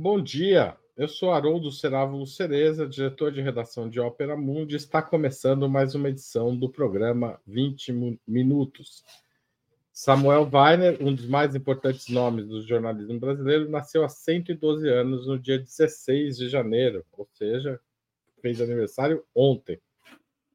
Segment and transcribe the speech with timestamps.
[0.00, 4.76] Bom dia, eu sou Haroldo Serávulo Cereza, diretor de redação de Ópera Mundi.
[4.76, 9.02] Está começando mais uma edição do programa 20 Minutos.
[9.92, 15.36] Samuel Weiner, um dos mais importantes nomes do jornalismo brasileiro, nasceu há 112 anos no
[15.36, 17.80] dia 16 de janeiro, ou seja,
[18.40, 19.80] fez aniversário ontem.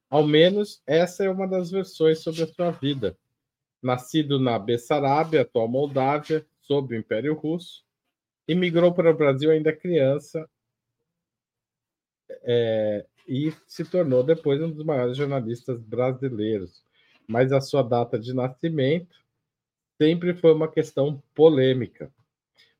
[0.09, 3.17] Ao menos essa é uma das versões sobre a sua vida.
[3.81, 7.83] Nascido na Bessarabia, atual Moldávia, sob o Império Russo,
[8.47, 10.49] imigrou para o Brasil ainda criança
[12.43, 16.83] é, e se tornou depois um dos maiores jornalistas brasileiros.
[17.27, 19.15] Mas a sua data de nascimento
[20.01, 22.13] sempre foi uma questão polêmica.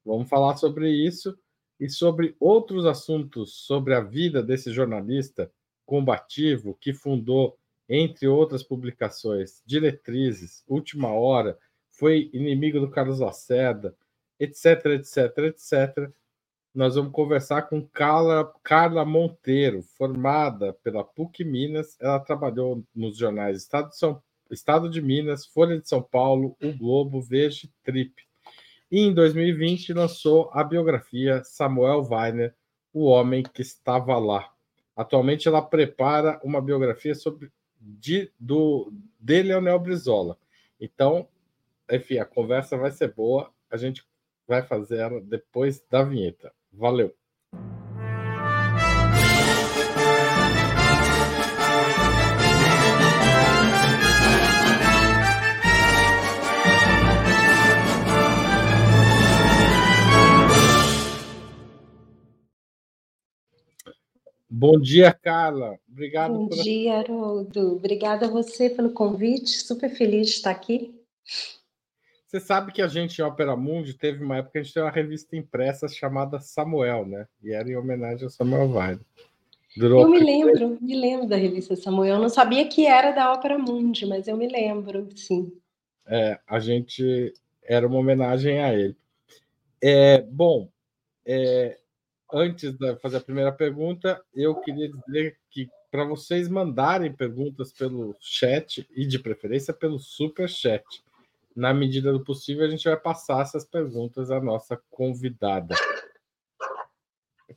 [0.05, 1.37] Vamos falar sobre isso
[1.79, 5.51] e sobre outros assuntos sobre a vida desse jornalista
[5.85, 11.57] combativo que fundou, entre outras publicações, Diretrizes, Última Hora,
[11.89, 13.95] foi inimigo do Carlos Lacerda,
[14.43, 16.11] etc, etc, etc.
[16.73, 21.95] Nós vamos conversar com Carla, Carla Monteiro, formada pela PUC Minas.
[21.99, 26.73] Ela trabalhou nos jornais Estado de, São, Estado de Minas, Folha de São Paulo, O
[26.75, 28.13] Globo, Veja Trip.
[28.91, 32.55] E em 2020 lançou a biografia Samuel Weiner,
[32.91, 34.51] O Homem que Estava Lá.
[34.95, 40.37] Atualmente ela prepara uma biografia sobre de, do, de Leonel Brizola.
[40.79, 41.27] Então,
[41.91, 43.51] enfim, a conversa vai ser boa.
[43.69, 44.05] A gente
[44.47, 46.51] vai fazer ela depois da vinheta.
[46.71, 47.13] Valeu!
[64.55, 65.77] Bom dia, Carla.
[65.91, 66.33] Obrigado.
[66.35, 67.75] Bom dia, Haroldo.
[67.75, 69.49] Obrigada a você pelo convite.
[69.49, 70.93] Super feliz de estar aqui.
[72.33, 74.87] Você sabe que a gente, em Opera Mundi, teve uma época que a gente teve
[74.87, 77.27] uma revista impressa chamada Samuel, né?
[77.43, 79.05] E era em homenagem ao Samuel Weiner.
[79.77, 82.15] Durou eu me lembro, me lembro da revista Samuel.
[82.15, 85.53] Eu não sabia que era da Ópera Mundi, mas eu me lembro, sim.
[86.07, 88.97] É, a gente era uma homenagem a ele.
[89.79, 90.67] É, bom,
[91.23, 91.77] é,
[92.33, 98.15] antes de fazer a primeira pergunta, eu queria dizer que para vocês mandarem perguntas pelo
[98.19, 100.83] chat e de preferência pelo super chat
[101.55, 105.75] na medida do possível, a gente vai passar essas perguntas à nossa convidada.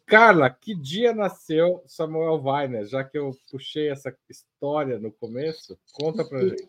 [0.07, 2.87] Carla, que dia nasceu Samuel Weiner?
[2.87, 6.67] Já que eu puxei essa história no começo, conta para gente.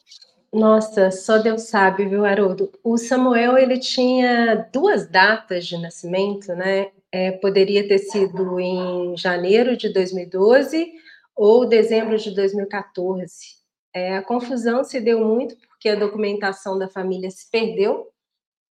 [0.51, 2.71] Nossa, só Deus sabe, viu, Haroldo?
[2.83, 6.91] O Samuel ele tinha duas datas de nascimento, né?
[7.11, 10.94] É, poderia ter sido em janeiro de 2012
[11.35, 13.57] ou dezembro de 2014.
[13.94, 18.11] É, a confusão se deu muito porque a documentação da família se perdeu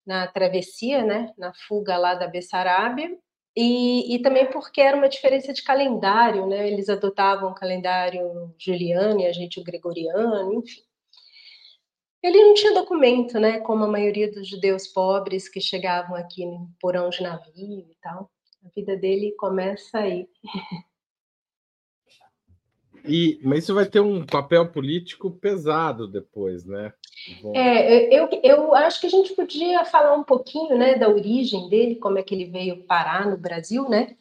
[0.06, 3.18] na travessia, né, na fuga lá da Bessarabia,
[3.56, 6.70] e, e, também porque era uma diferença de calendário, né?
[6.70, 10.82] Eles adotavam o calendário juliano e a gente o gregoriano, enfim.
[12.24, 13.60] Ele não tinha documento, né?
[13.60, 18.30] Como a maioria dos judeus pobres que chegavam aqui no porão de navio e tal.
[18.66, 20.28] A vida dele começa aí.
[23.06, 26.94] E, mas isso vai ter um papel político pesado depois, né?
[27.42, 27.56] Bom.
[27.56, 31.96] É, eu, eu acho que a gente podia falar um pouquinho, né, da origem dele,
[31.96, 34.16] como é que ele veio parar no Brasil, né?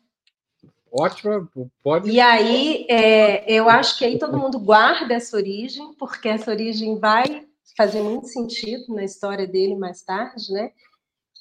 [0.91, 1.49] Ótimo,
[1.83, 2.11] pode.
[2.11, 6.99] E aí, é, eu acho que aí todo mundo guarda essa origem, porque essa origem
[6.99, 7.47] vai
[7.77, 10.73] fazer muito sentido na história dele mais tarde, né?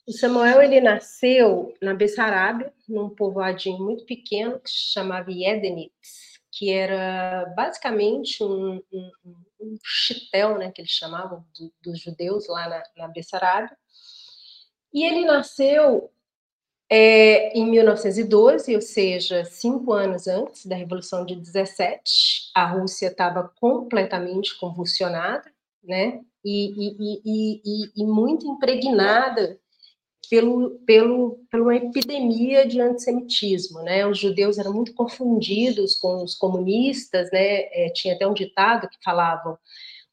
[0.06, 6.27] O Samuel ele nasceu na Bessarabia, num povoadinho muito pequeno que se chamava Yedenitz
[6.58, 9.12] que era basicamente um, um,
[9.62, 13.78] um chitel, né, que eles chamavam do, dos judeus lá na, na Bessarabia.
[14.92, 16.10] E ele nasceu
[16.90, 22.50] é, em 1912, ou seja, cinco anos antes da Revolução de 17.
[22.56, 25.54] A Rússia estava completamente convulsionada,
[25.84, 29.60] né, e, e, e, e muito impregnada
[30.30, 34.06] pelo, pelo, por uma epidemia de antissemitismo, né?
[34.06, 37.62] Os judeus eram muito confundidos com os comunistas, né?
[37.72, 39.58] É, tinha até um ditado que falavam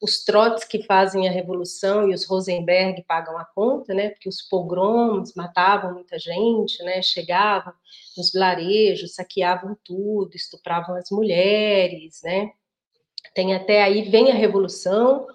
[0.01, 4.11] os trotes que fazem a revolução e os Rosenberg pagam a conta, né?
[4.11, 7.01] Porque os pogroms matavam muita gente, né?
[7.01, 7.73] Chegavam
[8.17, 12.51] nos vilarejos, saqueavam tudo, estupravam as mulheres, né?
[13.35, 15.27] Tem até aí vem a revolução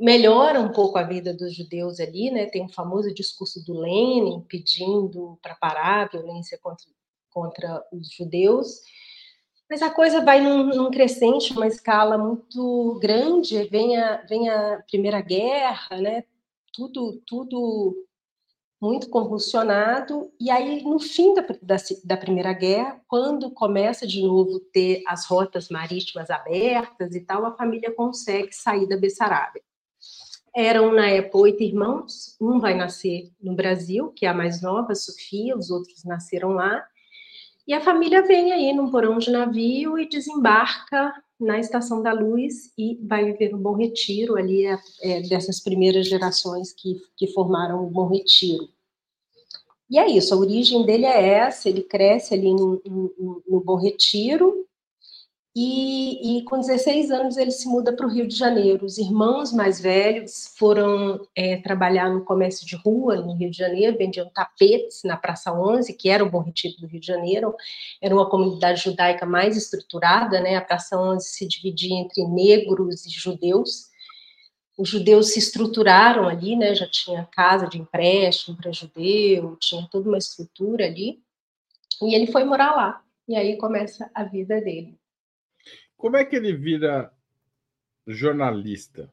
[0.00, 2.46] melhora um pouco a vida dos judeus ali, né?
[2.46, 6.86] Tem o famoso discurso do Lenin pedindo para parar a violência contra,
[7.30, 8.80] contra os judeus.
[9.68, 14.82] Mas a coisa vai num, num crescente, uma escala muito grande, vem a, vem a
[14.86, 16.24] Primeira Guerra, né?
[16.72, 17.94] Tudo, tudo
[18.84, 24.60] muito convulsionado, e aí, no fim da, da, da, Primeira Guerra, quando começa de novo
[24.60, 29.62] ter as rotas marítimas abertas e tal, a família consegue sair da Bessarabia.
[30.54, 34.94] Eram, na época, oito irmãos, um vai nascer no Brasil, que é a mais nova,
[34.94, 36.86] Sofia, os outros nasceram lá,
[37.66, 42.72] e a família vem aí num porão de navio e desembarca na Estação da Luz
[42.78, 47.84] e vai viver um Bom Retiro, ali é, é, dessas primeiras gerações que, que formaram
[47.84, 48.68] o Bom Retiro.
[49.90, 53.76] E é isso, a origem dele é essa, ele cresce ali no, no, no Bom
[53.76, 54.66] Retiro,
[55.56, 58.84] e, e, com 16 anos ele se muda para o Rio de Janeiro.
[58.84, 63.96] Os irmãos mais velhos foram é, trabalhar no comércio de rua no Rio de Janeiro,
[63.96, 67.54] vendiam tapetes na Praça 11, que era o Bom Retiro do Rio de Janeiro.
[68.02, 70.56] Era uma comunidade judaica mais estruturada, né?
[70.56, 73.90] A Praça 11 se dividia entre negros e judeus.
[74.76, 76.74] Os judeus se estruturaram ali, né?
[76.74, 81.22] Já tinha casa de empréstimo para judeu, tinha toda uma estrutura ali.
[82.02, 83.04] E ele foi morar lá.
[83.28, 84.98] E aí começa a vida dele.
[86.04, 87.10] Como é que ele vira
[88.06, 89.10] jornalista?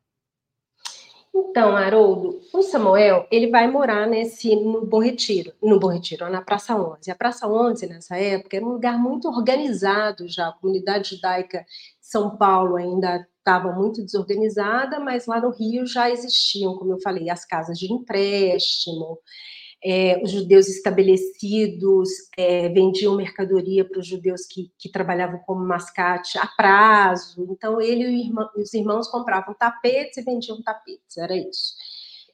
[1.33, 6.41] Então, Haroldo, o Samuel, ele vai morar nesse no Bom Retiro, no Bom Retiro, na
[6.41, 7.09] Praça 11.
[7.09, 10.49] A Praça 11, nessa época, era um lugar muito organizado já.
[10.49, 11.65] A comunidade judaica
[12.01, 17.29] São Paulo ainda estava muito desorganizada, mas lá no Rio já existiam, como eu falei,
[17.29, 19.17] as casas de empréstimo,
[19.83, 26.37] é, os judeus estabelecidos é, vendiam mercadoria para os judeus que, que, trabalhavam como mascate
[26.37, 27.47] a prazo.
[27.49, 31.73] Então, ele e irmão, os irmãos compravam tapetes e vendiam tapetes, era isso.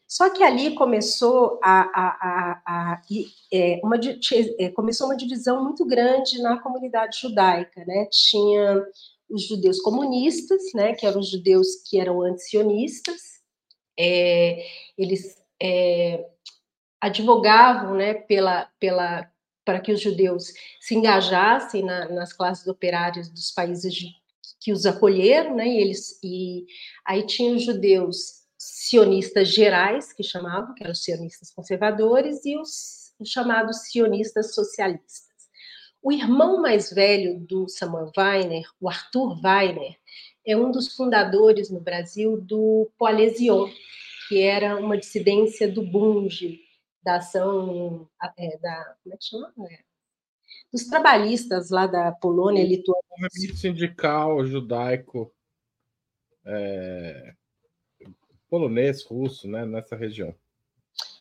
[0.05, 3.01] Só que ali começou a, a, a, a
[3.51, 3.97] é, uma,
[4.59, 8.07] é, começou uma divisão muito grande na comunidade judaica, né?
[8.09, 8.85] Tinha
[9.29, 10.93] os judeus comunistas, né?
[10.93, 13.21] Que eram os judeus que eram antisionistas.
[13.99, 14.65] É,
[14.97, 16.25] eles é,
[16.99, 19.29] advogavam né, pela, pela,
[19.63, 24.07] para que os judeus se engajassem na, nas classes operárias dos países de,
[24.59, 26.65] que os acolheram, né, e, eles, e
[27.05, 33.13] aí tinha os judeus sionistas gerais, que chamavam, que eram os sionistas conservadores, e os,
[33.19, 35.27] os chamados sionistas socialistas.
[36.01, 39.95] O irmão mais velho do Samuel Weiner, o Arthur Weiner,
[40.45, 43.69] é um dos fundadores no Brasil do Poalesion,
[44.27, 46.61] que era uma dissidência do Bunge,
[47.07, 48.05] da ação
[48.37, 49.53] é, da como é que chama?
[49.71, 49.79] É,
[50.73, 53.01] dos trabalhistas lá da Polônia, Lituânia.
[53.17, 55.33] Um movimento sindical judaico
[56.45, 57.33] é,
[58.49, 60.35] polonês, russo, né, nessa região.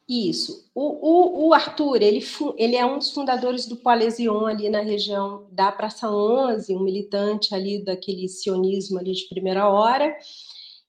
[0.08, 0.68] Isso.
[0.74, 2.20] O, o, o, Arthur, ele,
[2.56, 7.54] ele é um dos fundadores do Palesion ali na região da Praça 11, um militante
[7.54, 10.16] ali daquele sionismo ali de primeira hora.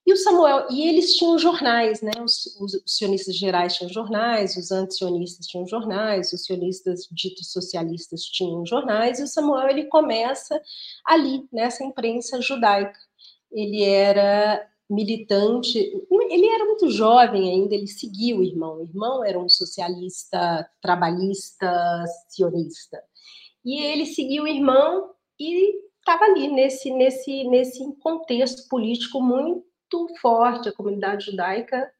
[0.08, 2.12] E o Samuel, e eles tinham jornais, né?
[2.24, 8.64] Os, os sionistas gerais tinham jornais, os antisionistas tinham jornais, os sionistas ditos socialistas tinham
[8.64, 10.58] jornais, e o Samuel ele começa
[11.04, 12.98] ali, nessa imprensa judaica.
[13.52, 18.78] Ele era militante, ele era muito jovem ainda, ele seguia o irmão.
[18.78, 22.98] O irmão era um socialista, trabalhista, sionista.
[23.62, 29.67] E ele seguia o irmão e estava ali nesse, nesse, nesse contexto político muito muito
[30.20, 31.90] forte, a comunidade judaica,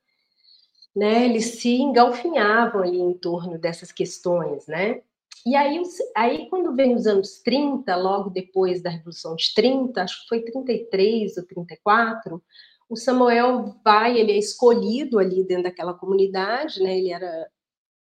[0.94, 5.02] né, eles se engalfinhavam ali em torno dessas questões, né?
[5.46, 5.80] E aí,
[6.16, 10.42] aí, quando vem os anos 30, logo depois da Revolução de 30, acho que foi
[10.42, 12.42] 33 ou 34,
[12.88, 16.98] o Samuel vai, ele é escolhido ali dentro daquela comunidade, né?
[16.98, 17.48] Ele era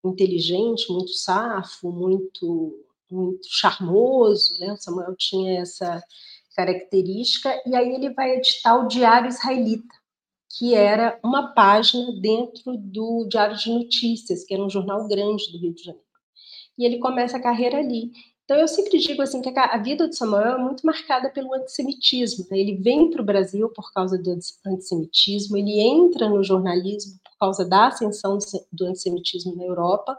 [0.04, 4.72] inteligente, muito safo, muito, muito charmoso, né?
[4.72, 6.02] O Samuel tinha essa
[6.56, 9.94] característica, e aí ele vai editar o Diário Israelita,
[10.58, 15.58] que era uma página dentro do Diário de Notícias, que era um jornal grande do
[15.58, 16.06] Rio de Janeiro.
[16.78, 18.10] E ele começa a carreira ali.
[18.44, 22.46] Então, eu sempre digo assim que a vida de Samuel é muito marcada pelo antissemitismo.
[22.48, 22.58] Né?
[22.58, 27.64] Ele vem para o Brasil por causa do antissemitismo, ele entra no jornalismo por causa
[27.64, 28.38] da ascensão
[28.72, 30.16] do antissemitismo na Europa,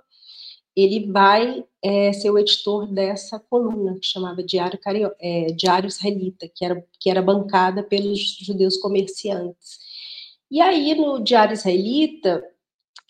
[0.78, 6.48] ele vai é, ser o editor dessa coluna que chamava Diário, Cario, é, Diário Israelita,
[6.54, 9.80] que era, que era bancada pelos judeus comerciantes.
[10.52, 12.44] E aí, no Diário Israelita,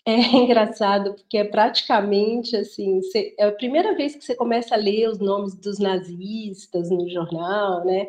[0.06, 4.78] é engraçado, porque é praticamente assim, você, é a primeira vez que você começa a
[4.78, 8.08] ler os nomes dos nazistas no jornal, né?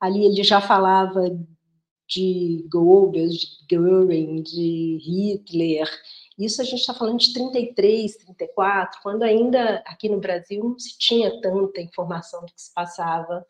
[0.00, 1.36] Ali ele já falava
[2.08, 5.88] de Goebbels, de Göring, de Hitler,
[6.44, 10.96] isso a gente está falando de 33, 34, quando ainda aqui no Brasil não se
[10.98, 13.44] tinha tanta informação do que se passava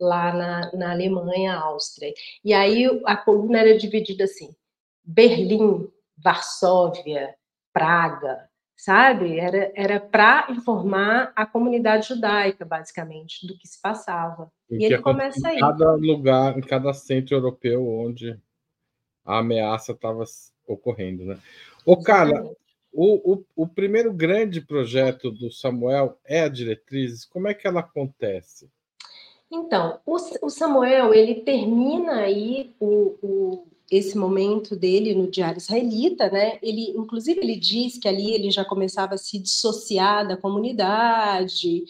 [0.00, 2.12] lá na, na Alemanha, Áustria.
[2.44, 4.54] E aí a coluna era dividida assim:
[5.04, 7.34] Berlim, Varsóvia,
[7.72, 9.38] Praga, sabe?
[9.38, 14.50] Era era para informar a comunidade judaica, basicamente, do que se passava.
[14.70, 15.60] E que ele aconte- começa em aí.
[15.60, 18.38] cada lugar, em cada centro europeu onde
[19.24, 20.24] a ameaça estava
[20.66, 21.38] ocorrendo, né?
[21.84, 22.50] Ô, Carla,
[22.92, 27.24] o, o, o primeiro grande projeto do Samuel é a Diretrizes.
[27.24, 28.68] Como é que ela acontece?
[29.50, 36.30] Então, o, o Samuel, ele termina aí o, o- esse momento dele no Diário Israelita,
[36.30, 36.58] né?
[36.62, 41.84] Ele, inclusive, ele diz que ali ele já começava a se dissociar da comunidade,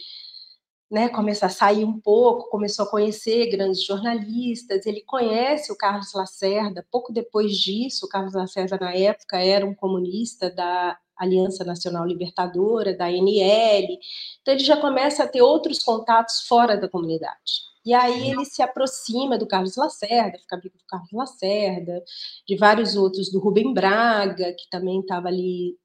[0.95, 1.09] né?
[1.09, 4.87] Começar a sair um pouco, começou a conhecer grandes jornalistas.
[4.87, 6.87] Ele conhece o Carlos Lacerda.
[6.89, 12.97] Pouco depois disso, o Carlos Lacerda, na época, era um comunista da Aliança Nacional Libertadora,
[12.97, 13.99] da ANL.
[14.41, 17.65] Então, ele já começa a ter outros contatos fora da comunidade.
[17.85, 22.05] E aí ele se aproxima do Carlos Lacerda, fica amigo do Carlos Lacerda,
[22.47, 25.77] de vários outros, do Rubem Braga, que também estava ali,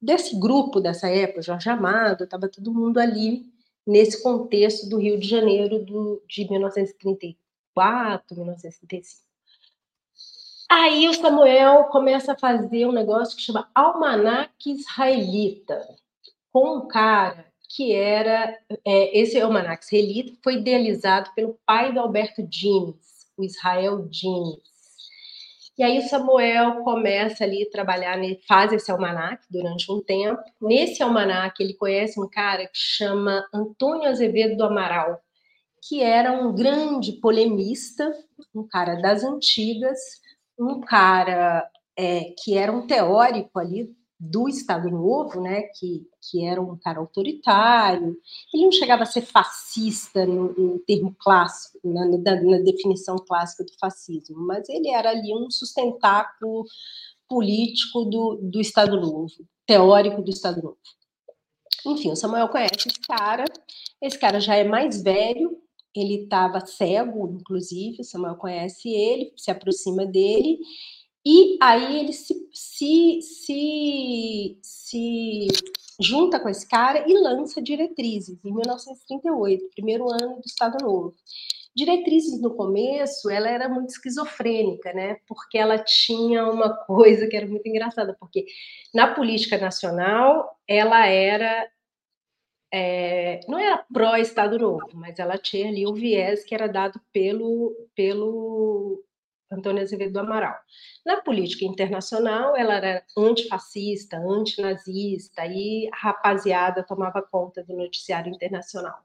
[0.00, 3.54] desse grupo dessa época, Jorge Amado, estava todo mundo ali
[3.86, 9.26] nesse contexto do Rio de Janeiro do, de 1934, 1935.
[10.68, 15.86] Aí o Samuel começa a fazer um negócio que chama Almanac Israelita,
[16.52, 18.58] com um cara que era.
[18.84, 24.75] É, esse Almanac Israelita foi idealizado pelo pai do Alberto Dines, o Israel Dines.
[25.78, 28.18] E aí o Samuel começa ali a trabalhar,
[28.48, 30.40] faz esse almanac durante um tempo.
[30.60, 35.20] Nesse almanac ele conhece um cara que chama Antônio Azevedo do Amaral,
[35.86, 38.10] que era um grande polemista,
[38.54, 39.98] um cara das antigas,
[40.58, 46.60] um cara é, que era um teórico ali do Estado Novo, né, que, que era
[46.60, 48.16] um cara autoritário.
[48.52, 53.64] Ele não chegava a ser fascista no, no termo clássico, na, na, na, definição clássica
[53.64, 56.64] do fascismo, mas ele era ali um sustentáculo
[57.28, 59.34] político do, do Estado Novo,
[59.66, 60.78] teórico do Estado Novo.
[61.84, 63.44] Enfim, o Samuel conhece esse cara,
[64.00, 65.60] esse cara já é mais velho,
[65.94, 70.58] ele estava cego, inclusive, o Samuel conhece ele, se aproxima dele,
[71.28, 75.46] e aí ele se, se, se, se
[76.00, 81.16] junta com esse cara e lança Diretrizes, em 1938, primeiro ano do Estado Novo.
[81.74, 85.16] Diretrizes, no começo, ela era muito esquizofrênica, né?
[85.26, 88.46] Porque ela tinha uma coisa que era muito engraçada, porque
[88.94, 91.68] na política nacional ela era
[92.72, 97.74] é, não era pró-Estado Novo, mas ela tinha ali o viés que era dado pelo,
[97.96, 99.04] pelo
[99.50, 100.56] Antônio Azevedo do Amaral.
[101.04, 108.98] Na política internacional, ela era antifascista, antinazista, e a rapaziada tomava conta do noticiário internacional.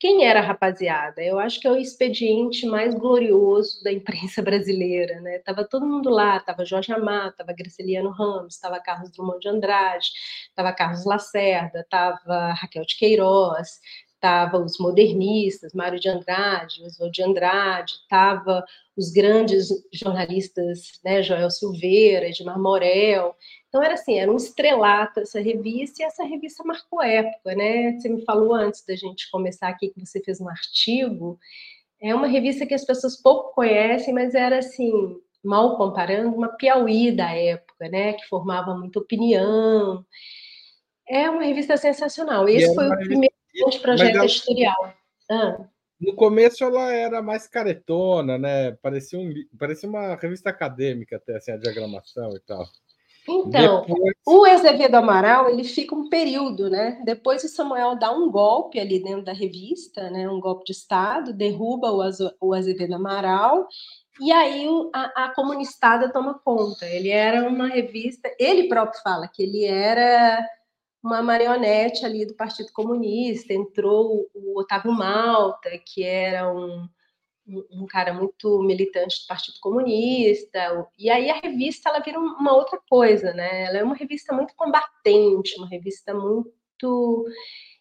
[0.00, 1.20] Quem era a rapaziada?
[1.20, 5.40] Eu acho que é o expediente mais glorioso da imprensa brasileira, né?
[5.40, 10.08] Tava todo mundo lá, tava Jorge Amado, tava Graciliano Ramos, tava Carlos Drummond de Andrade,
[10.54, 13.80] tava Carlos Lacerda, tava Raquel de Queiroz,
[14.20, 18.64] tava os modernistas, Mário de Andrade, Oswald de Andrade, tava
[18.96, 23.34] os grandes jornalistas, né, Joel Silveira, Edmar Morel.
[23.68, 27.92] Então era assim, era um estrelato essa revista e essa revista marcou época, né?
[27.92, 31.38] Você me falou antes da gente começar aqui que você fez um artigo.
[32.00, 37.12] É uma revista que as pessoas pouco conhecem, mas era assim, mal comparando, uma Piauí
[37.12, 38.14] da época, né?
[38.14, 40.04] Que formava muita opinião.
[41.08, 42.48] É uma revista sensacional.
[42.48, 44.24] Esse foi o primeiro grande projeto ela...
[44.24, 44.94] editorial.
[45.30, 45.58] Ah.
[46.00, 48.72] No começo ela era mais caretona, né?
[48.82, 52.64] Parecia, um, parecia uma revista acadêmica até, assim, a diagramação e tal.
[53.28, 54.14] Então, Depois...
[54.26, 57.02] o Azevedo Amaral, ele fica um período, né?
[57.04, 60.28] Depois o Samuel dá um golpe ali dentro da revista, né?
[60.28, 62.32] Um golpe de Estado, derruba o, Azo...
[62.40, 63.68] o Azevedo Amaral,
[64.20, 66.86] e aí a, a comunistada toma conta.
[66.86, 70.42] Ele era uma revista, ele próprio fala que ele era
[71.02, 76.88] uma marionete ali do Partido Comunista, entrou o Otávio Malta, que era um,
[77.46, 82.78] um cara muito militante do Partido Comunista, e aí a revista ela vira uma outra
[82.88, 83.64] coisa, né?
[83.64, 87.24] Ela é uma revista muito combatente, uma revista muito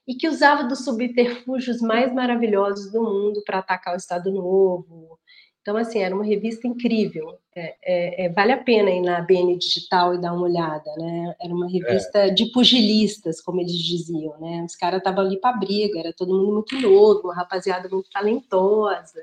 [0.08, 5.20] e que usava dos subterfúgios mais maravilhosos do mundo para atacar o Estado Novo.
[5.68, 7.40] Então, assim, era uma revista incrível.
[7.54, 11.36] É, é, é, vale a pena ir na BN Digital e dar uma olhada, né?
[11.42, 14.64] Era uma revista de pugilistas, como eles diziam, né?
[14.64, 19.22] Os caras estavam ali para briga, era todo mundo muito novo, uma rapaziada muito talentosa.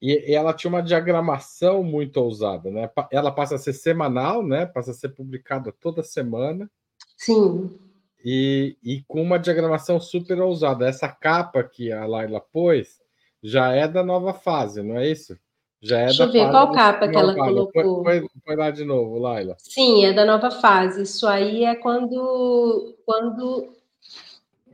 [0.00, 2.88] E, e, ela tinha uma diagramação muito ousada, né?
[3.10, 4.66] Ela passa a ser semanal, né?
[4.66, 6.70] Passa a ser publicada toda semana.
[7.16, 7.76] Sim.
[8.24, 10.86] E, e com uma diagramação super ousada.
[10.86, 13.00] Essa capa que a Laila pôs
[13.42, 15.36] já é da nova fase, não é isso?
[15.82, 18.04] Já é Deixa eu ver qual capa que ela colocou.
[18.04, 19.56] Põe, põe, lá de novo, Laila.
[19.58, 21.02] Sim, é da nova fase.
[21.02, 22.96] Isso aí é quando.
[23.04, 23.74] quando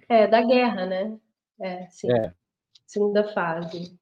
[0.07, 1.17] é da guerra, né?
[1.59, 2.13] É, sim.
[2.13, 2.33] É.
[2.87, 3.98] Segunda fase.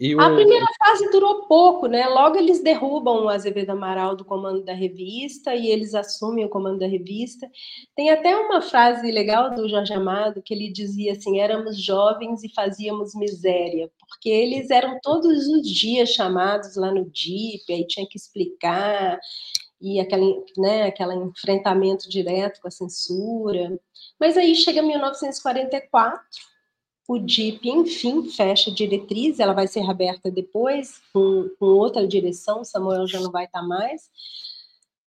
[0.00, 0.20] O...
[0.20, 2.06] A primeira fase durou pouco, né?
[2.06, 6.78] Logo eles derrubam o Azevedo Amaral do comando da revista e eles assumem o comando
[6.78, 7.50] da revista.
[7.96, 12.54] Tem até uma frase legal do Jorge Amado que ele dizia assim: éramos jovens e
[12.54, 18.16] fazíamos miséria, porque eles eram todos os dias chamados lá no DIP, aí tinha que
[18.16, 19.18] explicar
[19.80, 23.78] e aquele, né, aquele enfrentamento direto com a censura.
[24.18, 26.20] Mas aí chega 1944
[27.08, 32.62] o DIP, enfim, fecha a diretriz, ela vai ser reaberta depois, com, com outra direção,
[32.62, 34.10] Samuel já não vai estar mais.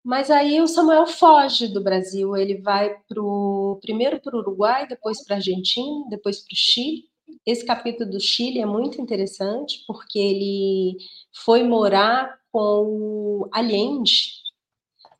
[0.03, 5.24] Mas aí o Samuel foge do Brasil, ele vai pro, primeiro para o Uruguai, depois
[5.24, 7.03] para a Argentina, depois para o Chile.
[7.46, 10.98] Esse capítulo do Chile é muito interessante, porque ele
[11.31, 14.41] foi morar com o Allende,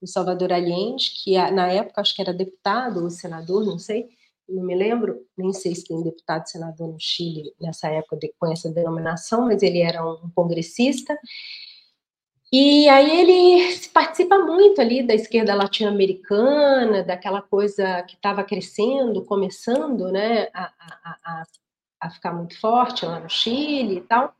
[0.02, 4.10] o Salvador Allende, que na época acho que era deputado ou senador, não sei,
[4.52, 8.52] não me lembro, nem sei se tem deputado senador no Chile nessa época de, com
[8.52, 11.18] essa denominação, mas ele era um congressista.
[12.54, 20.12] E aí ele participa muito ali da esquerda latino-americana, daquela coisa que estava crescendo, começando
[20.12, 21.44] né, a, a, a,
[22.02, 24.36] a ficar muito forte lá no Chile e tal.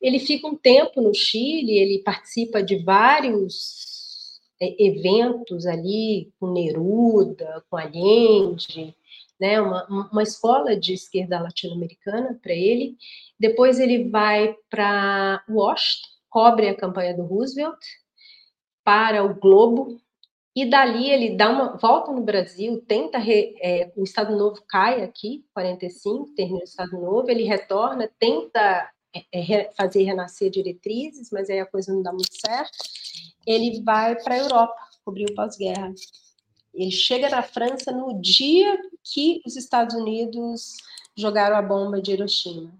[0.00, 3.88] Ele fica um tempo no Chile, ele participa de vários
[4.60, 8.94] é, eventos ali com Neruda, com Allende,
[9.40, 12.96] né, uma, uma escola de esquerda latino-americana para ele.
[13.38, 17.78] Depois ele vai para Washington, cobre a campanha do Roosevelt,
[18.84, 19.98] para o Globo,
[20.56, 25.02] e dali ele dá uma volta no Brasil, tenta re, é, o Estado Novo cai
[25.02, 31.48] aqui, 45, termina o Estado Novo, ele retorna, tenta é, é, fazer renascer diretrizes, mas
[31.48, 32.76] aí a coisa não dá muito certo.
[33.46, 35.94] Ele vai para a Europa, cobrir o pós-guerra.
[36.74, 40.76] Ele chega na França no dia que os Estados Unidos
[41.16, 42.72] jogaram a bomba de Hiroshima.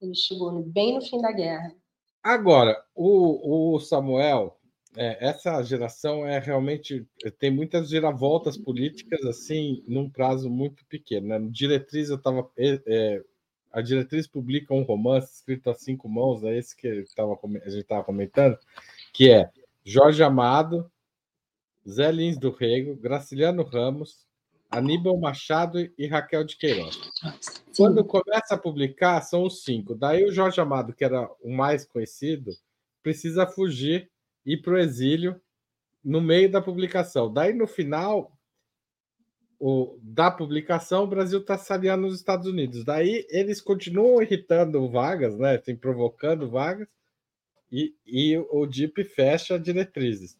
[0.00, 1.74] Ele chegou bem no fim da guerra.
[2.22, 4.58] Agora, o, o Samuel,
[4.96, 7.06] é, essa geração é realmente
[7.38, 11.28] tem muitas giravoltas políticas assim num prazo muito pequeno.
[11.28, 11.38] Né?
[11.50, 13.24] Diretriz eu estava é, é,
[13.72, 17.82] a Diretriz publica um romance escrito a cinco mãos, é esse que tava, a gente
[17.82, 18.58] estava comentando,
[19.14, 19.50] que é
[19.82, 20.91] Jorge Amado,
[21.88, 24.26] Zé Lins do Rego, Graciliano Ramos,
[24.70, 26.98] Aníbal Machado e Raquel de Queiroz.
[27.76, 29.94] Quando começa a publicar, são os cinco.
[29.94, 32.52] Daí o Jorge Amado, que era o mais conhecido,
[33.02, 34.10] precisa fugir
[34.46, 35.40] e ir para o exílio
[36.02, 37.32] no meio da publicação.
[37.32, 38.32] Daí, no final
[39.58, 42.84] o, da publicação, o Brasil está saliando nos Estados Unidos.
[42.84, 45.56] Daí eles continuam irritando vagas, né?
[45.56, 46.88] Assim, provocando vagas,
[47.70, 50.36] e, e o DIP fecha diretrizes.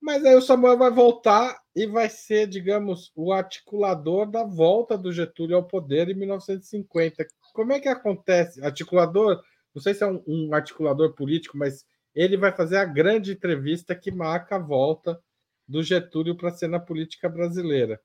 [0.00, 5.12] Mas aí o Samuel vai voltar e vai ser, digamos, o articulador da volta do
[5.12, 7.26] Getúlio ao poder em 1950.
[7.52, 8.64] Como é que acontece?
[8.64, 9.42] Articulador,
[9.74, 13.94] não sei se é um, um articulador político, mas ele vai fazer a grande entrevista
[13.94, 15.20] que marca a volta
[15.68, 18.00] do Getúlio para a cena política brasileira.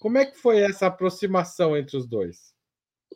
[0.00, 2.55] Como é que foi essa aproximação entre os dois?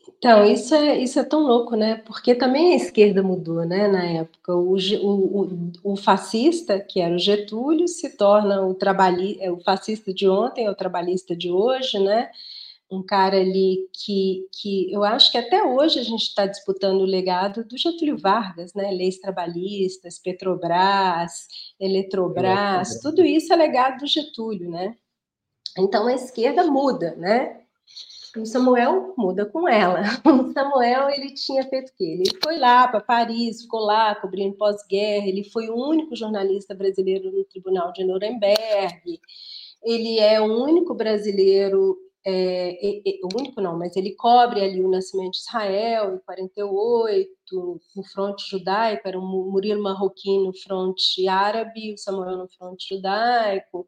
[0.09, 1.97] Então, isso é, isso é tão louco, né?
[2.07, 3.89] Porque também a esquerda mudou, né?
[3.89, 9.51] Na época, o, o, o fascista, que era o Getúlio, se torna o trabalhista, é,
[9.51, 12.31] o fascista de ontem é o trabalhista de hoje, né?
[12.91, 17.07] Um cara ali que, que eu acho que até hoje a gente está disputando o
[17.07, 18.91] legado do Getúlio Vargas, né?
[18.91, 21.47] Leis trabalhistas, Petrobras,
[21.79, 24.97] Eletrobras, tudo isso é legado do Getúlio, né?
[25.79, 27.60] Então a esquerda muda, né?
[28.37, 30.03] O Samuel muda com ela.
[30.25, 32.05] O Samuel, ele tinha feito o quê?
[32.05, 37.33] Ele foi lá para Paris, ficou lá cobrindo pós-guerra, ele foi o único jornalista brasileiro
[37.33, 39.21] no Tribunal de Nuremberg,
[39.83, 44.81] ele é o único brasileiro, é, é, é, o único não, mas ele cobre ali
[44.81, 51.27] o nascimento de Israel em 48, no fronte judaico, era o Murilo Marroquim no fronte
[51.27, 53.87] árabe, o Samuel no fronte judaico,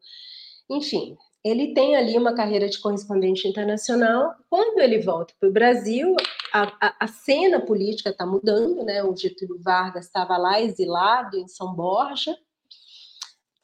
[0.68, 4.34] enfim, ele tem ali uma carreira de correspondente internacional.
[4.48, 6.14] Quando ele volta para o Brasil,
[6.52, 9.02] a, a, a, cena política está mudando, né?
[9.02, 12.36] O Getúlio Vargas estava lá exilado em São Borja.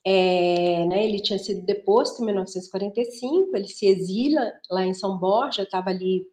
[0.05, 5.65] É, né, ele tinha sido deposto em 1945, ele se exila lá em São Borja,
[5.65, 6.27] estava ali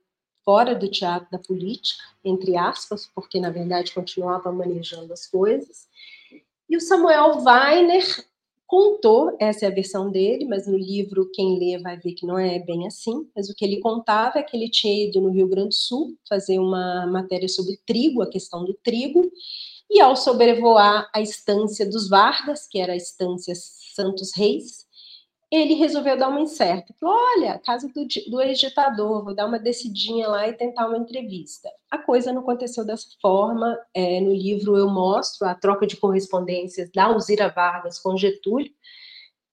[0.45, 5.87] fora do teatro da política, entre aspas, porque na verdade continuava manejando as coisas.
[6.69, 8.05] E o Samuel Weiner
[8.67, 12.37] contou, essa é a versão dele, mas no livro quem lê vai ver que não
[12.37, 15.47] é bem assim, mas o que ele contava é que ele tinha ido no Rio
[15.47, 19.31] Grande do Sul fazer uma matéria sobre trigo, a questão do trigo,
[19.89, 24.85] e ao sobrevoar a estância dos Vargas, que era a estância Santos Reis,
[25.55, 26.93] ele resolveu dar uma incerta.
[27.01, 31.69] Olha, casa do, do ex-ditador, vou dar uma descidinha lá e tentar uma entrevista.
[31.89, 33.77] A coisa não aconteceu dessa forma.
[33.93, 38.71] É, no livro eu mostro a troca de correspondências da Alzira Vargas com Getúlio,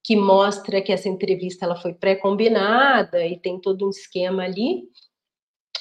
[0.04, 4.88] que mostra que essa entrevista ela foi pré-combinada e tem todo um esquema ali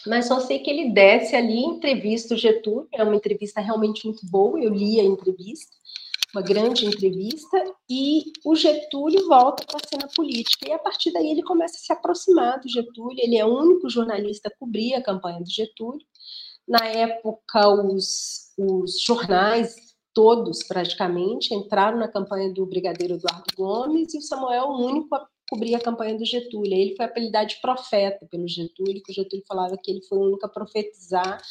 [0.06, 4.26] mas só sei que ele desce ali, entrevista o Getúlio, é uma entrevista realmente muito
[4.26, 5.76] boa, eu li a entrevista,
[6.34, 7.58] uma grande entrevista,
[7.90, 11.80] e o Getúlio volta para a cena política, e a partir daí ele começa a
[11.80, 16.06] se aproximar do Getúlio, ele é o único jornalista a cobrir a campanha do Getúlio,
[16.68, 19.76] na época os, os jornais
[20.14, 25.26] todos praticamente entraram na campanha do brigadeiro Eduardo Gomes, e o Samuel o único a
[25.50, 26.74] cobrir a campanha do Getúlio.
[26.74, 30.22] Ele foi apelidado de profeta pelo Getúlio, que o Getúlio falava que ele foi o
[30.22, 31.42] único a profetizar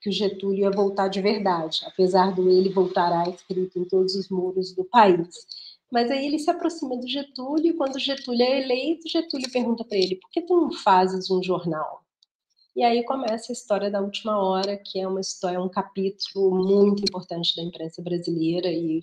[0.00, 4.28] que o Getúlio ia voltar de verdade, apesar do ele voltará escrito em todos os
[4.28, 5.28] muros do país.
[5.90, 9.96] Mas aí ele se aproxima do Getúlio e quando Getúlio é eleito, Getúlio pergunta para
[9.96, 12.02] ele: por que tu não fazes um jornal?
[12.76, 17.02] E aí começa a história da última hora, que é uma história, um capítulo muito
[17.02, 19.02] importante da imprensa brasileira e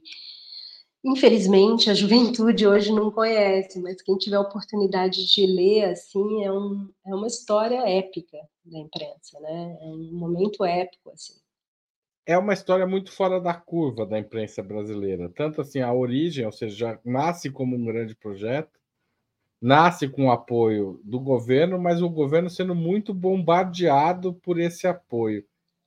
[1.06, 6.52] infelizmente, a juventude hoje não conhece, mas quem tiver a oportunidade de ler, assim, é,
[6.52, 9.78] um, é uma história épica da imprensa, né?
[9.80, 11.36] É um momento épico, assim.
[12.26, 15.30] É uma história muito fora da curva da imprensa brasileira.
[15.30, 18.80] Tanto assim, a origem, ou seja, nasce como um grande projeto,
[19.62, 25.46] nasce com o apoio do governo, mas o governo sendo muito bombardeado por esse apoio.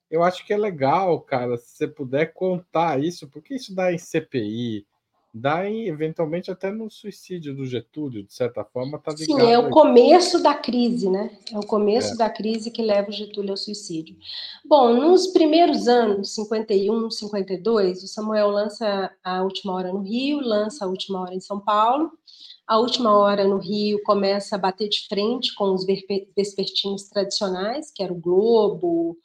[0.09, 3.99] Eu acho que é legal, cara, se você puder contar isso, porque isso dá em
[3.99, 4.87] CPI,
[5.33, 9.41] dá eventualmente até no suicídio do Getúlio, de certa forma, tá ligado.
[9.41, 11.31] Sim, é o começo da crise, né?
[11.53, 12.17] É o começo é.
[12.17, 14.17] da crise que leva o Getúlio ao suicídio.
[14.65, 20.85] Bom, nos primeiros anos, 51, 52, o Samuel lança a última hora no Rio, lança
[20.85, 22.11] a última hora em São Paulo.
[22.67, 25.87] A última hora no Rio começa a bater de frente com os
[26.37, 29.17] vespertinos tradicionais, que era o Globo.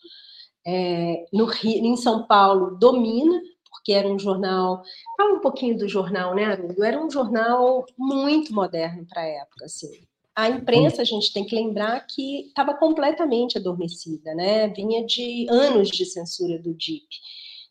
[0.66, 3.42] É, no Rio, em São Paulo domina
[3.84, 4.82] porque era um jornal.
[5.18, 6.82] Fala um pouquinho do jornal, né, Haroldo?
[6.82, 10.08] Era um jornal muito moderno para a época, assim.
[10.34, 14.70] A imprensa, a gente tem que lembrar que estava completamente adormecida, né?
[14.70, 17.06] Vinha de anos de censura do DIP.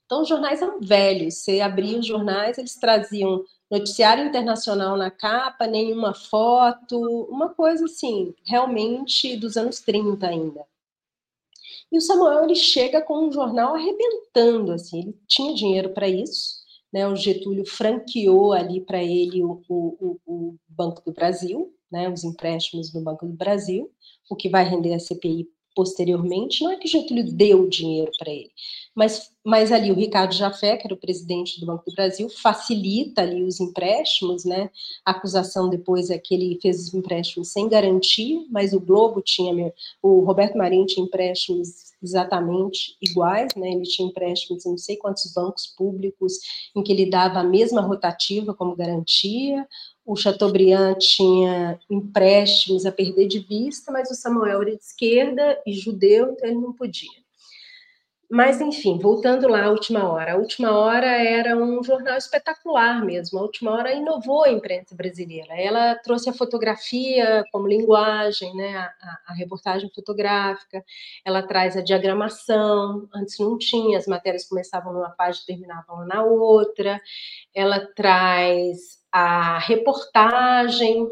[0.04, 1.36] Então, os jornais eram velhos.
[1.38, 8.34] Você abria os jornais, eles traziam noticiário internacional na capa, nenhuma foto, uma coisa assim,
[8.46, 10.60] realmente dos anos 30 ainda.
[11.92, 16.62] E o Samuel ele chega com um jornal arrebentando, assim, ele tinha dinheiro para isso,
[16.90, 17.06] né?
[17.06, 22.08] O Getúlio franqueou ali para ele o, o, o, Banco do Brasil, né?
[22.08, 23.90] Os empréstimos do Banco do Brasil,
[24.30, 26.62] o que vai render a CPI posteriormente.
[26.62, 28.50] Não é que Getúlio deu dinheiro para ele,
[28.94, 33.22] mas, mas ali o Ricardo Jafé, que era o presidente do Banco do Brasil, facilita
[33.22, 34.70] ali os empréstimos, né?
[35.04, 39.72] A acusação depois é que ele fez os empréstimos sem garantia, mas o Globo tinha,
[40.02, 43.70] o Roberto Marinho tinha empréstimos exatamente iguais, né?
[43.72, 46.34] Ele tinha empréstimos em não sei quantos bancos públicos
[46.76, 49.66] em que ele dava a mesma rotativa como garantia.
[50.04, 55.72] O Chateaubriand tinha empréstimos a perder de vista, mas o Samuel era de esquerda e
[55.72, 57.21] judeu, então ele não podia.
[58.34, 60.32] Mas, enfim, voltando lá à última hora.
[60.32, 63.38] A última hora era um jornal espetacular mesmo.
[63.38, 65.54] A última hora inovou a imprensa brasileira.
[65.54, 68.74] Ela trouxe a fotografia como linguagem, né?
[68.74, 70.82] a, a, reportagem fotográfica,
[71.22, 73.06] ela traz a diagramação.
[73.14, 77.02] Antes não tinha, as matérias começavam numa página e terminavam na outra.
[77.54, 81.06] Ela traz a reportagem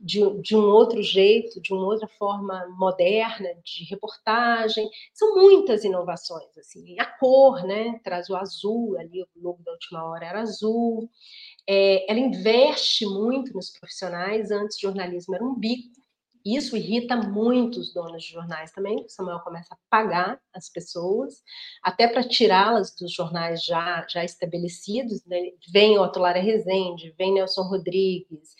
[0.00, 4.88] de, de, um outro jeito, de uma outra forma moderna de reportagem.
[5.12, 6.98] São muitas inovações, assim.
[6.98, 8.00] A cor, né?
[8.02, 11.08] Traz o azul, ali o logo da última hora era azul.
[11.68, 14.50] É, ela investe muito nos profissionais.
[14.50, 16.00] Antes, jornalismo era um bico.
[16.44, 19.04] Isso irrita muito os donos de jornais também.
[19.04, 21.42] O Samuel começa a pagar as pessoas,
[21.82, 25.22] até para tirá-las dos jornais já, já estabelecidos.
[25.26, 25.50] Né?
[25.70, 28.54] Vem Otto Lara Rezende, vem Nelson Rodrigues,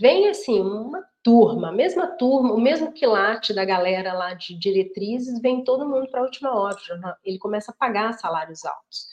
[0.00, 5.40] vem assim uma turma, a mesma turma, o mesmo quilate da galera lá de diretrizes,
[5.40, 6.76] vem todo mundo para a última hora.
[7.24, 9.06] Ele começa a pagar salários altos.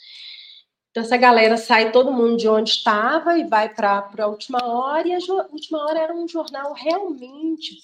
[0.90, 5.06] Então, essa galera sai todo mundo de onde estava e vai para a última hora,
[5.06, 5.18] e a
[5.52, 7.80] última hora era um jornal realmente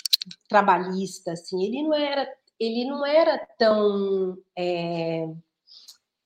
[0.49, 2.29] trabalhista, assim, ele não era,
[2.59, 4.37] ele não era tão.
[4.59, 5.29] É,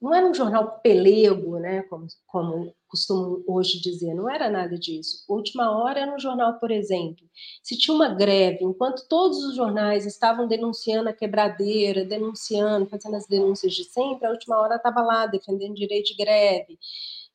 [0.00, 4.14] não era um jornal pelego, né, como, como costumam hoje dizer.
[4.14, 5.24] Não era nada disso.
[5.28, 7.24] Última hora no jornal, por exemplo.
[7.62, 13.26] Se tinha uma greve, enquanto todos os jornais estavam denunciando a quebradeira, denunciando, fazendo as
[13.26, 16.78] denúncias de sempre, a última hora estava lá defendendo direito de greve.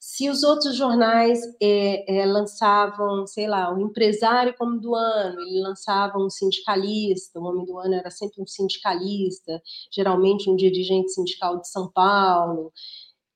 [0.08, 5.60] Se os outros jornais é, é, lançavam, sei lá, o empresário como do ano, ele
[5.64, 9.60] lançava um sindicalista, o homem do ano era sempre um sindicalista,
[9.92, 12.72] geralmente um dirigente sindical de São Paulo.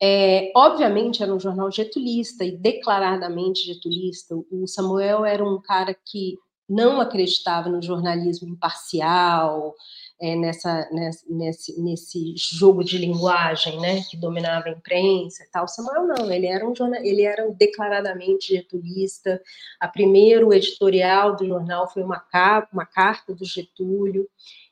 [0.01, 4.35] É, obviamente era um jornal getulista e declaradamente getulista.
[4.51, 6.37] O Samuel era um cara que
[6.69, 9.75] não acreditava no jornalismo imparcial,
[10.21, 10.87] é, nessa,
[11.27, 15.67] nesse, nesse jogo de linguagem, né, que dominava a imprensa tal.
[15.67, 19.41] Samuel não, ele era um jornal, ele era declaradamente getulista.
[19.79, 22.23] A primeiro editorial do jornal foi uma,
[22.71, 24.29] uma carta do Getúlio.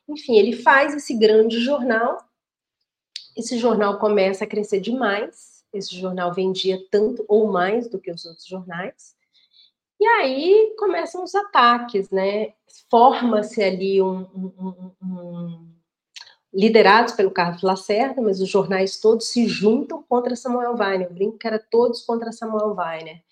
[0.08, 2.18] Enfim, ele faz esse grande jornal.
[3.38, 5.64] Esse jornal começa a crescer demais.
[5.72, 9.14] Esse jornal vendia tanto ou mais do que os outros jornais.
[10.00, 12.54] E aí começam os ataques, né?
[12.90, 15.68] Forma-se ali um, um, um, um,
[16.52, 21.06] liderados pelo Carlos Lacerda, mas os jornais todos se juntam contra Samuel Weiner.
[21.06, 23.22] Eu brinco que era todos contra Samuel Weiner.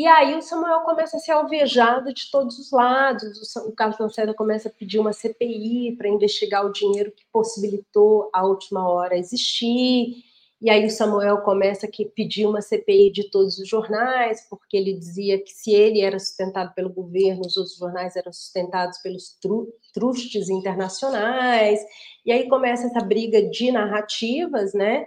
[0.00, 3.54] E aí o Samuel começa a ser alvejado de todos os lados.
[3.56, 8.42] O Carlos Lacerda começa a pedir uma CPI para investigar o dinheiro que possibilitou a
[8.46, 10.24] última hora existir.
[10.58, 14.94] E aí o Samuel começa a pedir uma CPI de todos os jornais, porque ele
[14.94, 19.70] dizia que se ele era sustentado pelo governo, os outros jornais eram sustentados pelos tru
[19.92, 21.78] trustes internacionais.
[22.24, 25.04] E aí começa essa briga de narrativas, né?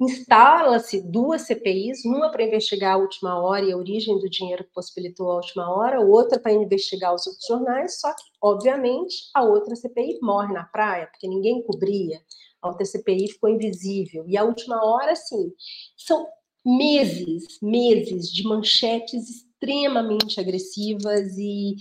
[0.00, 4.72] Instala-se duas CPIs, uma para investigar a última hora e a origem do dinheiro que
[4.72, 9.74] possibilitou a última hora, outra para investigar os outros jornais, só que, obviamente, a outra
[9.74, 12.20] CPI morre na praia, porque ninguém cobria
[12.60, 14.24] a outra CPI ficou invisível.
[14.26, 15.52] E a última hora, sim,
[15.96, 16.26] são
[16.64, 21.76] meses, meses de manchetes extremamente agressivas e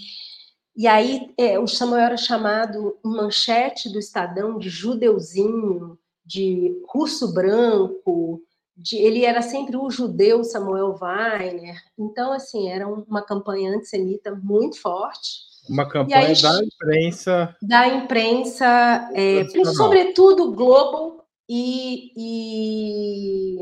[0.79, 8.41] e aí é, o Samuel era chamado manchete do Estadão de judeuzinho, de russo branco,
[8.75, 11.81] de, ele era sempre o judeu Samuel Weiner.
[11.97, 15.47] Então, assim, era uma campanha antissemita muito forte.
[15.69, 17.55] Uma campanha aí, da imprensa.
[17.61, 23.57] Da imprensa, é, sobretudo Globo e, e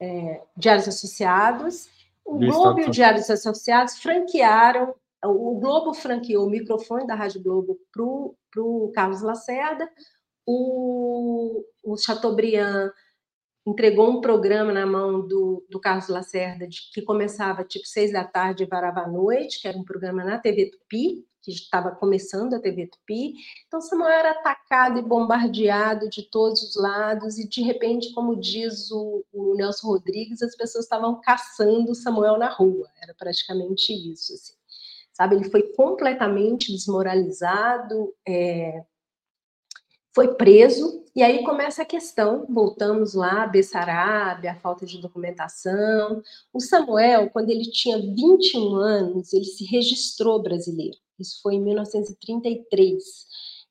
[0.00, 1.88] é, Diários Associados.
[2.24, 7.42] O Do Globo e o Diários Associados franquearam, o Globo franqueou o microfone da Rádio
[7.42, 9.88] Globo para o Carlos Lacerda,
[10.46, 12.90] o, o Chateaubriand
[13.66, 18.24] entregou um programa na mão do, do Carlos Lacerda, de, que começava tipo seis da
[18.24, 22.54] tarde e varava à noite, que era um programa na TV Tupi, que estava começando
[22.54, 23.34] a TV Tupi.
[23.66, 28.90] Então, Samuel era atacado e bombardeado de todos os lados, e de repente, como diz
[28.90, 32.88] o, o Nelson Rodrigues, as pessoas estavam caçando Samuel na rua.
[33.02, 34.32] Era praticamente isso.
[34.32, 34.54] Assim.
[35.12, 38.82] Sabe, ele foi completamente desmoralizado, é,
[40.14, 46.22] foi preso, e aí começa a questão, voltamos lá, Bessarabia, a falta de documentação.
[46.52, 50.96] O Samuel, quando ele tinha 21 anos, ele se registrou brasileiro.
[51.18, 53.02] Isso foi em 1933.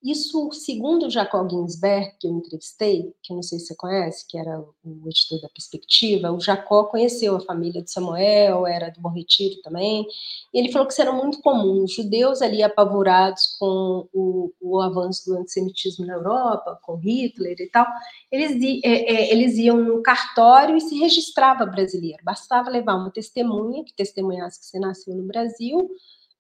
[0.04, 4.38] Isso, segundo Jacob Ginsberg, que eu entrevistei, que eu não sei se você conhece, que
[4.38, 9.12] era o editor da Perspectiva, o Jacó conheceu a família de Samuel, era do Bom
[9.12, 10.06] Retiro também,
[10.54, 14.82] e ele falou que isso era muito comum, os judeus ali apavorados com o, o
[14.82, 17.88] avanço do antissemitismo na Europa, com Hitler e tal,
[18.30, 23.86] eles, é, é, eles iam no cartório e se registrava brasileiro, bastava levar uma testemunha,
[23.86, 25.90] que testemunhasse que você nasceu no Brasil,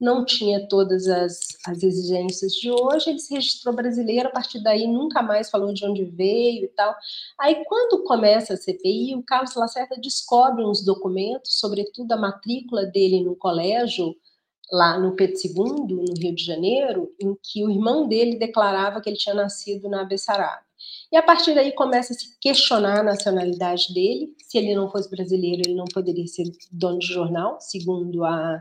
[0.04, 4.86] não tinha todas as, as exigências de hoje, ele se registrou brasileiro, a partir daí
[4.86, 6.94] nunca mais falou de onde veio e tal.
[7.40, 13.24] Aí, quando começa a CPI, o Carlos Lacerda descobre uns documentos, sobretudo a matrícula dele
[13.24, 14.14] no colégio,
[14.70, 19.10] lá no Pedro II, no Rio de Janeiro, em que o irmão dele declarava que
[19.10, 20.73] ele tinha nascido na Bessarabia.
[21.14, 24.36] E a partir daí começa a se questionar a nacionalidade dele.
[24.40, 28.60] Se ele não fosse brasileiro, ele não poderia ser dono de jornal, segundo a,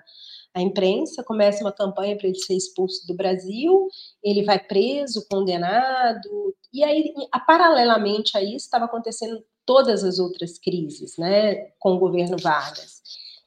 [0.53, 3.89] a imprensa, começa uma campanha para ele ser expulso do Brasil,
[4.23, 7.15] ele vai preso, condenado, e aí,
[7.47, 13.01] paralelamente a isso, estava acontecendo todas as outras crises, né, com o governo Vargas.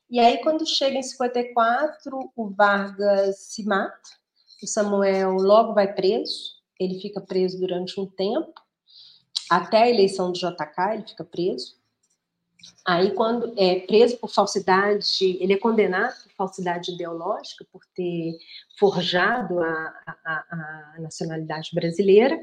[0.09, 4.09] E aí, quando chega em 54, o Vargas se mata,
[4.63, 8.64] o Samuel logo vai preso, ele fica preso durante um tempo,
[9.49, 11.75] até a eleição do JK, ele fica preso.
[12.85, 18.37] Aí, quando é preso por falsidade, ele é condenado por falsidade ideológica, por ter
[18.79, 19.93] forjado a,
[20.25, 22.39] a, a nacionalidade brasileira.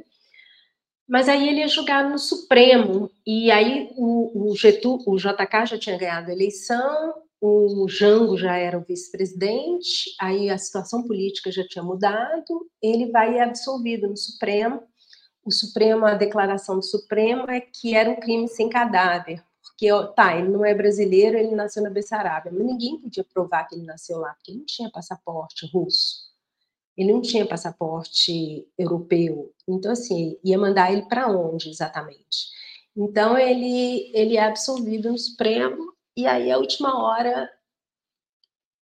[1.09, 5.99] Mas aí ele é julgado no Supremo, e aí o, o, o JK já tinha
[5.99, 11.83] ganhado a eleição, o Jango já era o vice-presidente, aí a situação política já tinha
[11.83, 14.85] mudado, ele vai absolvido no Supremo.
[15.45, 20.37] O Supremo, a declaração do Supremo é que era um crime sem cadáver, porque, tá,
[20.37, 24.19] ele não é brasileiro, ele nasceu na Bessarabia, mas ninguém podia provar que ele nasceu
[24.19, 26.31] lá, porque ele não tinha passaporte russo,
[26.97, 32.49] ele não tinha passaporte europeu, então, assim, ia mandar ele para onde exatamente?
[32.97, 37.51] Então, ele, ele é absolvido no Supremo, e aí, a última hora,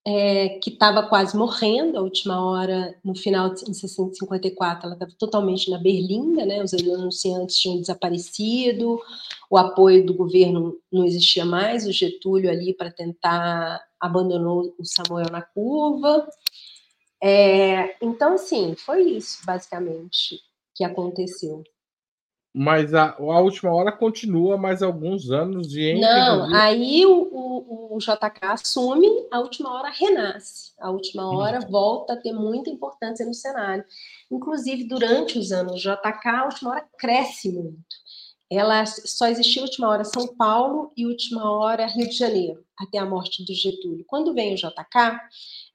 [0.06, 5.70] é, que estava quase morrendo, a última hora, no final de 1954, ela estava totalmente
[5.70, 6.62] na berlinda, né?
[6.62, 8.98] Os anunciantes tinham desaparecido,
[9.50, 15.30] o apoio do governo não existia mais, o Getúlio ali para tentar abandonou o Samuel
[15.30, 16.26] na curva.
[17.22, 20.40] É, então, assim, foi isso, basicamente,
[20.74, 21.62] que aconteceu.
[22.52, 27.98] Mas a, a última hora continua mais alguns anos de Não, aí o, o, o,
[27.98, 30.72] JK assume, a última hora renasce.
[30.80, 33.84] A última hora volta a ter muita importância no cenário.
[34.28, 38.00] Inclusive, durante os anos JK, a última hora cresce muito.
[38.50, 43.06] Ela só existia última hora São Paulo e última hora Rio de Janeiro, até a
[43.06, 44.04] morte do Getúlio.
[44.08, 45.20] Quando vem o JK,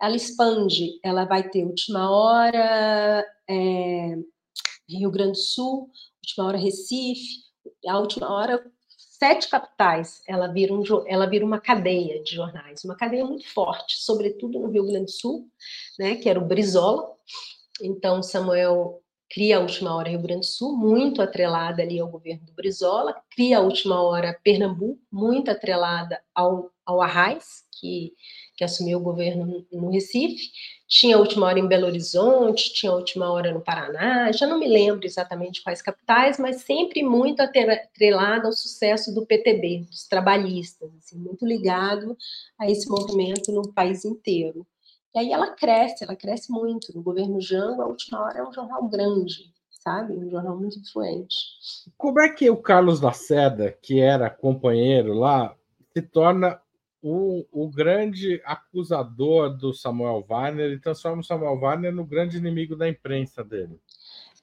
[0.01, 4.17] ela expande, ela vai ter última hora é,
[4.89, 5.89] Rio Grande do Sul,
[6.25, 7.45] última hora Recife,
[7.87, 8.63] a última hora
[8.97, 13.97] sete capitais, ela vira, um, ela vira uma cadeia de jornais, uma cadeia muito forte,
[13.97, 15.47] sobretudo no Rio Grande do Sul,
[15.97, 17.09] né, que era o Brizola.
[17.81, 22.45] Então, Samuel cria a Última Hora Rio Grande do Sul, muito atrelada ali ao governo
[22.45, 28.13] do Brizola, cria a Última Hora Pernambuco, muito atrelada ao, ao Arraes, que,
[28.55, 30.49] que assumiu o governo no Recife,
[30.87, 34.59] tinha a última hora em Belo Horizonte, tinha a última hora no Paraná, já não
[34.59, 40.89] me lembro exatamente quais capitais, mas sempre muito atrelado ao sucesso do PTB, dos trabalhistas,
[40.97, 42.15] assim, muito ligado
[42.57, 44.65] a esse movimento no país inteiro.
[45.13, 46.93] E aí ela cresce, ela cresce muito.
[46.93, 50.13] No governo Jango, a última hora é um jornal grande, sabe?
[50.13, 51.37] Um jornal muito influente.
[51.97, 55.55] Como é que o Carlos Lacerda, que era companheiro lá,
[55.93, 56.59] se torna
[57.07, 62.75] o, o grande acusador do Samuel Weiner e transforma o Samuel Weiner no grande inimigo
[62.75, 63.79] da imprensa dele.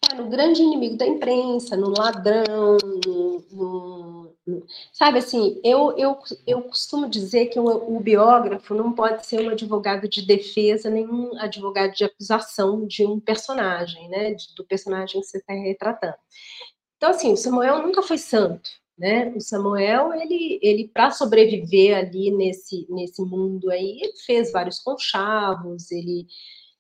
[0.09, 6.17] É, no grande inimigo da imprensa, no ladrão, no, no, no, sabe assim, eu, eu,
[6.47, 11.05] eu costumo dizer que o, o, biógrafo não pode ser um advogado de defesa, nem
[11.05, 16.15] um advogado de acusação de um personagem, né, do personagem que você está retratando.
[16.97, 18.71] Então, assim, o Samuel nunca foi santo,
[19.03, 19.33] né?
[19.35, 25.91] O Samuel, ele, ele para sobreviver ali nesse, nesse mundo aí, ele fez vários conchavos,
[25.91, 26.25] ele,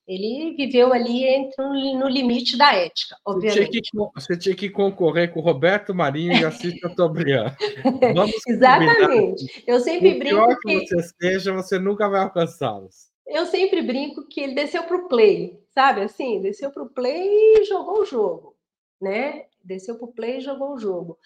[0.07, 1.65] ele viveu ali entre,
[1.97, 3.65] no limite da ética, obviamente.
[3.65, 7.57] Você tinha que, você tinha que concorrer com o Roberto Marinho e Assis Chateaubriand.
[8.47, 9.65] Exatamente.
[9.67, 13.11] Eu sempre brinco pior que, que você seja, você nunca vai alcançá-los.
[13.27, 16.41] Eu sempre brinco que ele desceu para o play, sabe assim?
[16.41, 18.55] Desceu para o play e jogou o jogo,
[19.01, 19.47] né?
[19.65, 21.19] Desceu para o play e jogou o jogo.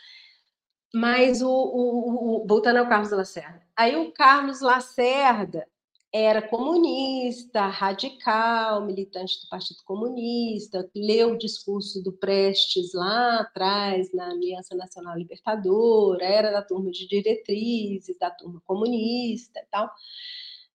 [0.99, 5.69] Mas o, o, o, voltando ao Carlos Lacerda, aí o Carlos Lacerda
[6.11, 14.31] era comunista, radical, militante do Partido Comunista, leu o discurso do Prestes lá atrás, na
[14.31, 19.91] Aliança Nacional Libertadora, era da turma de diretrizes, da turma comunista e tal.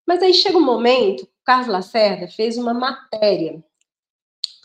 [0.06, 3.64] Mas aí chega um momento, o Carlos Lacerda fez uma matéria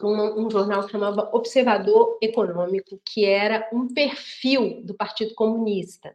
[0.03, 6.15] um, um jornal que chamava Observador Econômico, que era um perfil do Partido Comunista.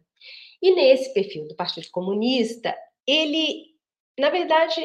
[0.61, 2.75] E nesse perfil do Partido Comunista,
[3.07, 3.75] ele,
[4.19, 4.81] na verdade,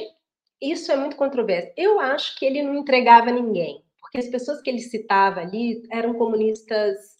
[0.61, 1.73] isso é muito controverso.
[1.77, 6.15] Eu acho que ele não entregava ninguém, porque as pessoas que ele citava ali eram
[6.15, 7.17] comunistas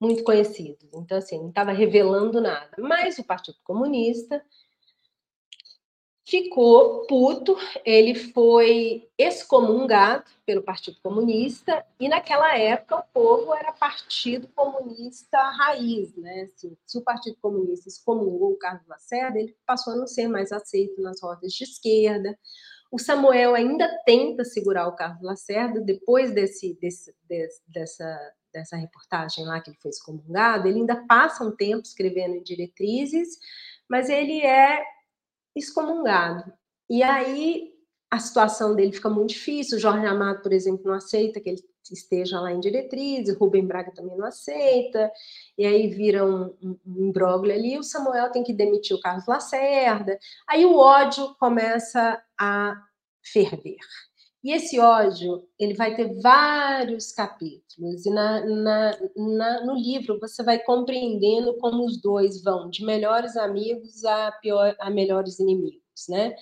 [0.00, 0.90] muito conhecidos.
[0.94, 2.70] Então, assim, não estava revelando nada.
[2.78, 4.44] Mas o Partido Comunista
[6.26, 14.48] ficou puto, ele foi excomungado pelo Partido Comunista, e naquela época o povo era Partido
[14.48, 16.42] Comunista raiz, né?
[16.42, 20.50] Assim, se o Partido Comunista excomungou o Carlos Lacerda, ele passou a não ser mais
[20.50, 22.36] aceito nas rodas de esquerda.
[22.90, 29.44] O Samuel ainda tenta segurar o Carlos Lacerda, depois desse, desse, desse dessa, dessa reportagem
[29.44, 33.38] lá que ele foi excomungado, ele ainda passa um tempo escrevendo em diretrizes,
[33.88, 34.95] mas ele é
[35.56, 36.52] excomungado.
[36.88, 37.72] E aí
[38.10, 39.78] a situação dele fica muito difícil.
[39.78, 43.92] O Jorge Amado, por exemplo, não aceita que ele esteja lá em diretrizes, Rubem Braga
[43.92, 45.10] também não aceita,
[45.56, 47.12] e aí vira um, um, um
[47.44, 47.78] ali.
[47.78, 50.18] O Samuel tem que demitir o Carlos Lacerda.
[50.48, 52.74] Aí o ódio começa a
[53.22, 53.76] ferver.
[54.44, 60.42] E esse ódio, ele vai ter vários capítulos, e na, na, na, no livro você
[60.42, 66.34] vai compreendendo como os dois vão de melhores amigos a, pior, a melhores inimigos, né?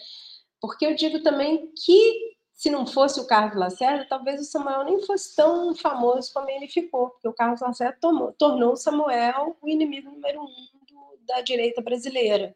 [0.61, 5.01] Porque eu digo também que se não fosse o Carlos Lacerda, talvez o Samuel nem
[5.03, 9.69] fosse tão famoso como ele ficou, porque o Carlos Lacerda tomou, tornou o Samuel o
[9.69, 12.55] inimigo número um do, da direita brasileira.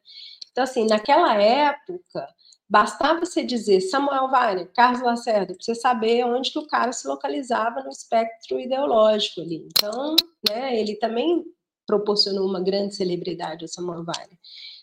[0.51, 2.27] Então, assim, naquela época,
[2.69, 7.09] bastava você dizer Samuel Weiner, Carlos Lacerda, para você saber onde que o cara se
[7.09, 9.67] localizava no espectro ideológico ali.
[9.67, 10.15] Então,
[10.49, 11.45] né, ele também
[11.87, 14.39] proporcionou uma grande celebridade ao Samuel Weiner.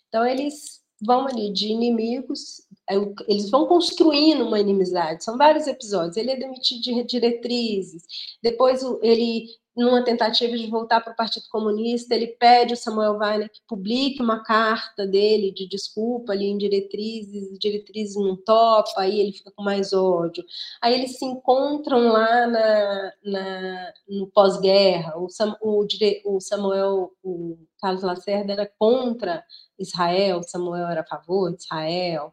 [0.08, 2.96] Então, eles vão ali de inimigos, é
[3.28, 5.24] eles vão construindo uma inimizade.
[5.24, 6.18] São vários episódios.
[6.18, 8.04] Ele é demitido de diretrizes,
[8.42, 13.52] depois ele numa tentativa de voltar para o Partido Comunista, ele pede o Samuel Weiner
[13.52, 19.34] que publique uma carta dele de desculpa ali em diretrizes, diretrizes não topa, aí ele
[19.34, 20.46] fica com mais ódio.
[20.82, 25.86] Aí eles se encontram lá na, na no pós-guerra, o, Sam, o,
[26.26, 29.44] o, Samuel, o Carlos Lacerda era contra
[29.78, 32.32] Israel, Samuel era a favor de Israel.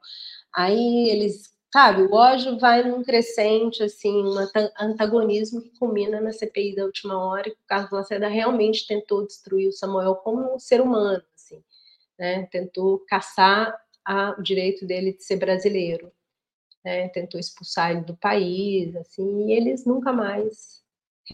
[0.55, 4.35] Aí eles sabe, o ódio vai num crescente, assim, um
[4.79, 9.68] antagonismo que culmina na CPI da última hora, que o Carlos Lacerda realmente tentou destruir
[9.68, 11.64] o Samuel como um ser humano, assim,
[12.18, 12.47] né?
[12.47, 16.12] Tentou caçar a, o direito dele de ser brasileiro,
[16.85, 17.09] né?
[17.09, 20.83] Tentou expulsar ele do país, assim, e eles nunca mais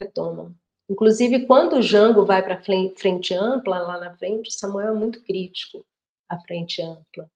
[0.00, 0.54] retomam.
[0.88, 5.22] Inclusive, quando o Jango vai para frente ampla, lá na frente, o Samuel é muito
[5.24, 5.84] crítico
[6.28, 7.28] à frente ampla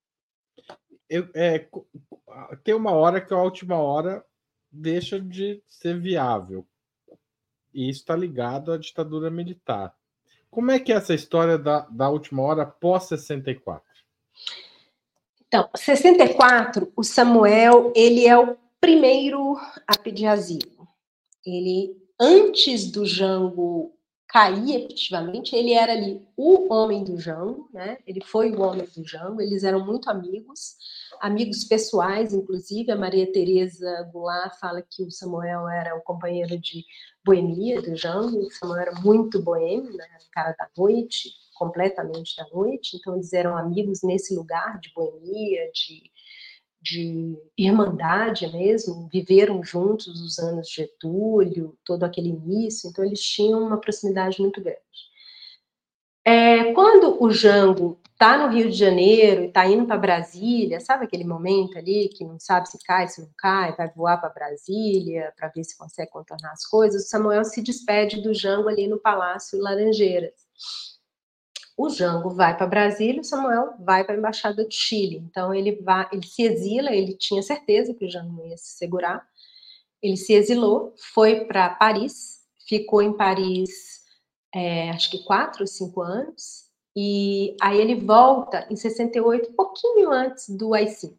[1.12, 1.68] eu, é,
[2.64, 4.24] tem uma hora que a última hora
[4.70, 6.66] deixa de ser viável.
[7.74, 9.94] E isso está ligado à ditadura militar.
[10.50, 13.82] Como é que é essa história da, da última hora pós-64?
[15.46, 20.88] Então, 64, o Samuel, ele é o primeiro a pedir asilo.
[21.44, 23.94] Ele, antes do Jango
[24.32, 27.98] cair efetivamente, ele era ali o homem do Jango, né?
[28.06, 30.76] Ele foi o homem do Jango, eles eram muito amigos,
[31.20, 32.90] amigos pessoais, inclusive.
[32.90, 36.82] A Maria Tereza Goulart fala que o Samuel era o companheiro de
[37.22, 40.06] boemia do Jango, o Samuel era muito boêmio, né?
[40.32, 46.10] cara da noite, completamente da noite, então eles eram amigos nesse lugar de boemia, de
[46.82, 53.62] de irmandade mesmo, viveram juntos os anos de Getúlio, todo aquele início, então eles tinham
[53.62, 54.80] uma proximidade muito grande.
[56.24, 61.04] É, quando o Jango está no Rio de Janeiro e está indo para Brasília, sabe
[61.04, 65.32] aquele momento ali que não sabe se cai, se não cai, vai voar para Brasília
[65.36, 68.98] para ver se consegue contornar as coisas, o Samuel se despede do Jango ali no
[68.98, 70.32] Palácio Laranjeiras
[71.76, 75.18] o Jango vai para Brasília, o Samuel vai para a embaixada do Chile.
[75.18, 78.76] Então ele vai, ele se exila, ele tinha certeza que o Jango não ia se
[78.76, 79.26] segurar.
[80.02, 83.70] Ele se exilou, foi para Paris, ficou em Paris,
[84.54, 90.50] é, acho que quatro ou cinco anos, e aí ele volta em 68, pouquinho antes
[90.50, 91.16] do AI-5.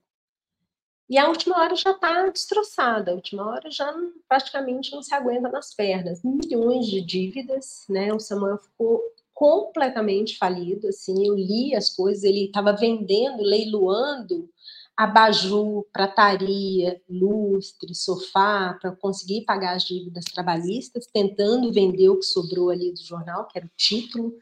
[1.10, 3.94] E a última hora já está destroçada, a última hora já
[4.28, 6.24] praticamente não se aguenta nas pernas.
[6.24, 8.14] Milhões de dívidas, né?
[8.14, 9.02] O Samuel ficou
[9.34, 14.50] completamente falido, assim, eu li as coisas, ele estava vendendo, leiloando
[14.96, 22.70] abajur, prataria, lustre, sofá, para conseguir pagar as dívidas trabalhistas, tentando vender o que sobrou
[22.70, 24.38] ali do jornal, que era o título,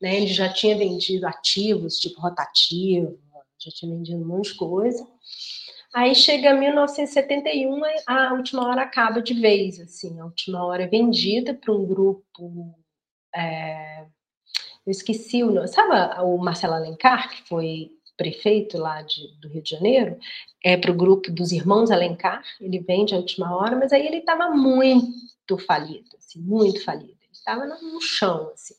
[0.00, 0.16] né?
[0.16, 3.18] Ele já tinha vendido ativos, tipo rotativo,
[3.58, 5.06] já tinha vendido um monte de coisa.
[5.94, 11.54] Aí chega 1971, a última hora acaba de vez, assim, a última hora é vendida
[11.54, 12.74] para um grupo
[13.34, 14.04] é,
[14.86, 19.62] eu esqueci o nome, sabe o Marcelo Alencar, que foi prefeito lá de, do Rio
[19.62, 20.18] de Janeiro,
[20.62, 24.18] é para o grupo dos irmãos Alencar, ele vende a última hora, mas aí ele
[24.18, 28.74] estava muito falido, assim, muito falido, ele estava no chão, assim.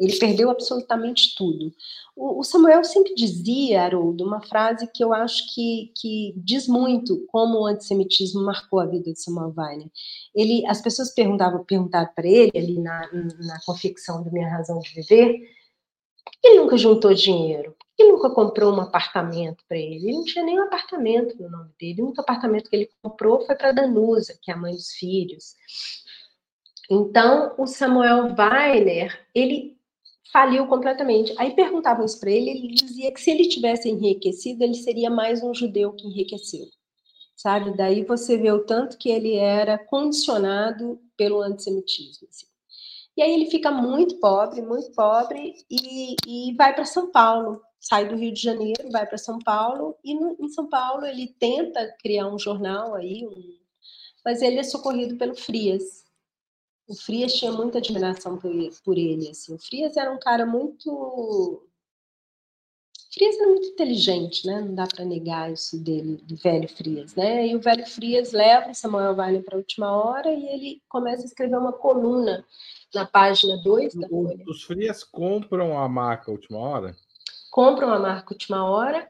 [0.00, 1.72] Ele perdeu absolutamente tudo.
[2.16, 7.60] O, Samuel sempre dizia, Haroldo, uma frase que eu acho que, que diz muito como
[7.60, 9.90] o antissemitismo marcou a vida de Samuel Weiner.
[10.34, 14.92] Ele, as pessoas perguntavam, perguntavam para ele, ali na, na confecção do Minha Razão de
[14.94, 15.38] Viver,
[16.24, 17.72] por que ele nunca juntou dinheiro?
[17.72, 20.08] Por que ele nunca comprou um apartamento para ele?
[20.08, 22.00] Ele não tinha nenhum apartamento no nome dele.
[22.00, 25.54] O único apartamento que ele comprou foi para Danusa, que é a mãe dos filhos.
[26.90, 29.79] Então, o Samuel Weiner, ele
[30.32, 31.34] faliu completamente.
[31.38, 35.42] Aí perguntavam isso para ele, ele dizia que se ele tivesse enriquecido, ele seria mais
[35.42, 36.66] um judeu que enriqueceu.
[37.36, 37.76] Sabe?
[37.76, 42.28] Daí você vê o tanto que ele era condicionado pelo antissemitismo.
[42.28, 42.46] Assim.
[43.16, 47.60] E aí ele fica muito pobre, muito pobre, e, e vai para São Paulo.
[47.78, 51.34] Sai do Rio de Janeiro, vai para São Paulo, e no, em São Paulo ele
[51.38, 53.58] tenta criar um jornal aí, um,
[54.22, 56.04] mas ele é socorrido pelo Frias.
[56.90, 59.54] O Frias tinha muita admiração por ele, por ele assim.
[59.54, 61.62] O Frias era um cara muito
[63.14, 64.60] Frias era muito inteligente, né?
[64.60, 67.46] Não dá para negar isso dele, do velho Frias, né?
[67.46, 71.22] E o velho Frias leva o Samuel Weiner para a última hora e ele começa
[71.22, 72.44] a escrever uma coluna
[72.92, 74.44] na página 2 da Folha.
[74.48, 76.96] Os Frias compram a marca Última Hora?
[77.52, 79.08] Compram a marca Última Hora.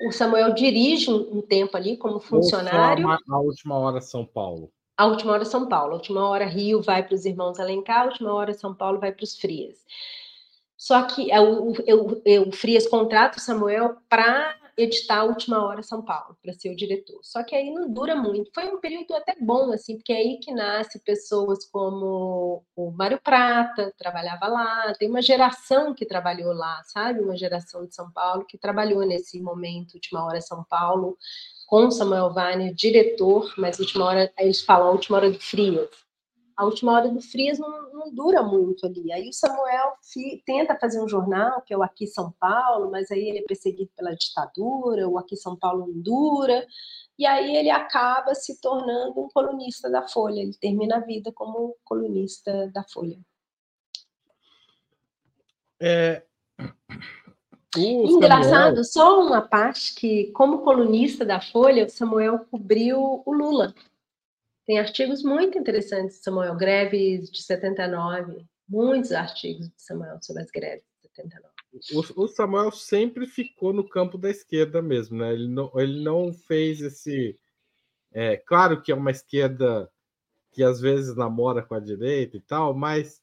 [0.00, 3.06] O Samuel dirige um, tempo ali como funcionário.
[3.06, 4.72] A, a Última Hora São Paulo.
[4.98, 5.92] A Última Hora São Paulo.
[5.92, 9.12] A Última Hora Rio vai para os irmãos Alencar, a Última Hora São Paulo vai
[9.12, 9.86] para os Frias.
[10.76, 15.82] Só que é o, o, o Frias contrata o Samuel para editar a Última Hora
[15.82, 17.20] São Paulo, para ser o diretor.
[17.22, 18.50] Só que aí não dura muito.
[18.52, 23.20] Foi um período até bom, assim, porque é aí que nasce pessoas como o Mário
[23.20, 27.20] Prata, trabalhava lá, tem uma geração que trabalhou lá, sabe?
[27.20, 31.16] Uma geração de São Paulo que trabalhou nesse momento, Última Hora São Paulo,
[31.68, 35.88] com Samuel Weiner, diretor, mas Última Hora, eles falam a Última Hora do Frias
[36.58, 39.12] a última hora do Frias não, não dura muito ali.
[39.12, 43.12] Aí o Samuel fi, tenta fazer um jornal, que é o Aqui São Paulo, mas
[43.12, 46.66] aí ele é perseguido pela ditadura, o Aqui São Paulo não dura,
[47.16, 51.76] e aí ele acaba se tornando um colunista da Folha, ele termina a vida como
[51.84, 53.16] colunista da Folha.
[55.80, 56.24] É...
[57.76, 58.84] Engraçado, Samuel...
[58.84, 63.74] só uma parte que, como colunista da Folha, o Samuel cobriu o Lula.
[64.66, 70.84] Tem artigos muito interessantes Samuel, greves de 79, muitos artigos de Samuel sobre as greves
[71.02, 71.48] de 79.
[71.92, 75.32] O, o Samuel sempre ficou no campo da esquerda mesmo, né?
[75.32, 77.38] Ele não, ele não fez esse.
[78.12, 79.90] É, claro que é uma esquerda
[80.52, 83.22] que às vezes namora com a direita e tal, mas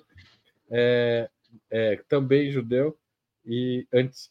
[0.70, 1.30] é,
[1.70, 2.98] é também judeu
[3.46, 3.86] e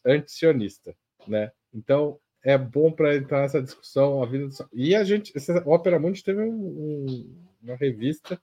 [0.05, 0.95] anti-sionista,
[1.27, 1.51] né?
[1.73, 4.21] Então, é bom para entrar nessa discussão.
[4.21, 4.53] A vida do...
[4.73, 7.29] E a gente, essa Ópera Mundi teve um,
[7.63, 8.39] uma revista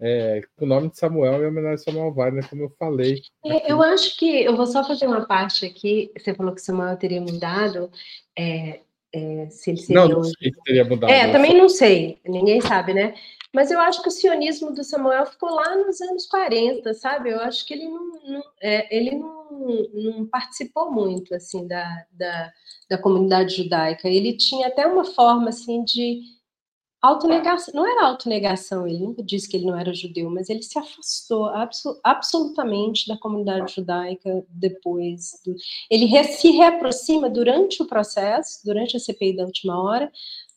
[0.00, 3.20] é, com o nome de Samuel e homenagem a Samuel Weiner, como eu falei.
[3.44, 6.10] É, eu acho que eu vou só fazer uma parte aqui.
[6.16, 7.90] Você falou que Samuel teria mudado.
[8.36, 8.80] É,
[9.12, 10.02] é, se ele seria.
[10.02, 11.10] Não, não sei se teria mudado.
[11.10, 13.14] É, também não sei, ninguém sabe, né?
[13.52, 17.30] Mas eu acho que o sionismo do Samuel ficou lá nos anos 40, sabe?
[17.30, 22.52] Eu acho que ele não, não é, ele não, não, participou muito assim da, da,
[22.88, 24.08] da, comunidade judaica.
[24.08, 26.20] Ele tinha até uma forma assim de
[27.00, 27.74] autonegação.
[27.74, 31.46] Não era autonegação, ele nunca disse que ele não era judeu, mas ele se afastou
[31.46, 35.40] abso, absolutamente da comunidade judaica depois.
[35.44, 35.54] Do,
[35.90, 40.10] ele re, se reaproxima durante o processo, durante a CPI da última hora,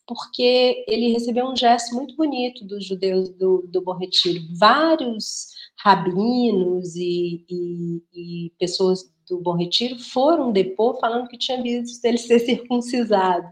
[0.06, 4.40] porque ele recebeu um gesto muito bonito dos judeus do, do Bom Retiro.
[4.58, 12.04] Vários rabinos e, e, e, pessoas do Bom Retiro foram depor falando que tinha visto
[12.04, 13.48] ele ser circuncisado,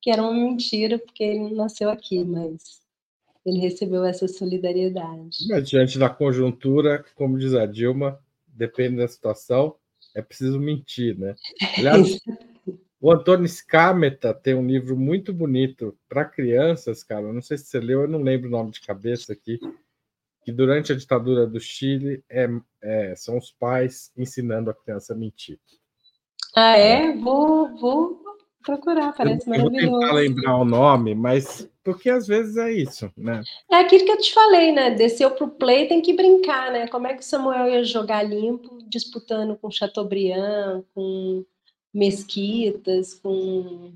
[0.00, 2.82] que era uma mentira, porque ele nasceu aqui, mas
[3.44, 5.46] ele recebeu essa solidariedade.
[5.48, 9.76] Mas, diante da conjuntura, como diz a Dilma, depende da situação,
[10.14, 11.34] é preciso mentir, né?
[11.76, 12.18] Aliás,
[13.00, 17.32] o Antônio Scameta tem um livro muito bonito para crianças, cara.
[17.32, 19.58] Não sei se você leu, eu não lembro o nome de cabeça aqui.
[20.44, 22.46] Que durante a ditadura do Chile é,
[22.82, 25.58] é, são os pais ensinando a criança a mentir.
[26.54, 27.16] Ah, é?
[27.16, 28.23] Vou, vou
[28.64, 29.86] procurar, parece eu, maravilhoso.
[29.86, 33.42] Eu vou tentar lembrar o nome, mas porque às vezes é isso, né?
[33.70, 34.90] É aquilo que eu te falei, né?
[34.90, 36.88] Desceu pro play, tem que brincar, né?
[36.88, 41.44] Como é que o Samuel ia jogar limpo, disputando com Chateaubriand, com
[41.92, 43.92] Mesquitas, com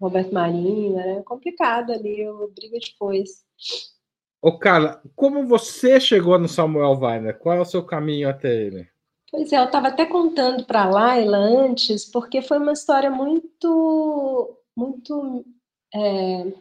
[0.00, 1.18] Roberto Marinho, né?
[1.18, 3.44] É complicado ali, eu briga depois.
[4.42, 7.38] Ô, Carla, como você chegou no Samuel Weiner?
[7.38, 8.93] Qual é o seu caminho até ele?
[9.34, 14.56] Pois é, eu estava até contando para a Laila antes, porque foi uma história muito,
[14.76, 15.44] muito.
[15.92, 16.52] É...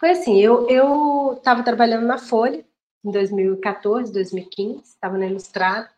[0.00, 2.64] Foi assim, eu estava trabalhando na Folha
[3.04, 5.90] em 2014, 2015, estava na Ilustrada,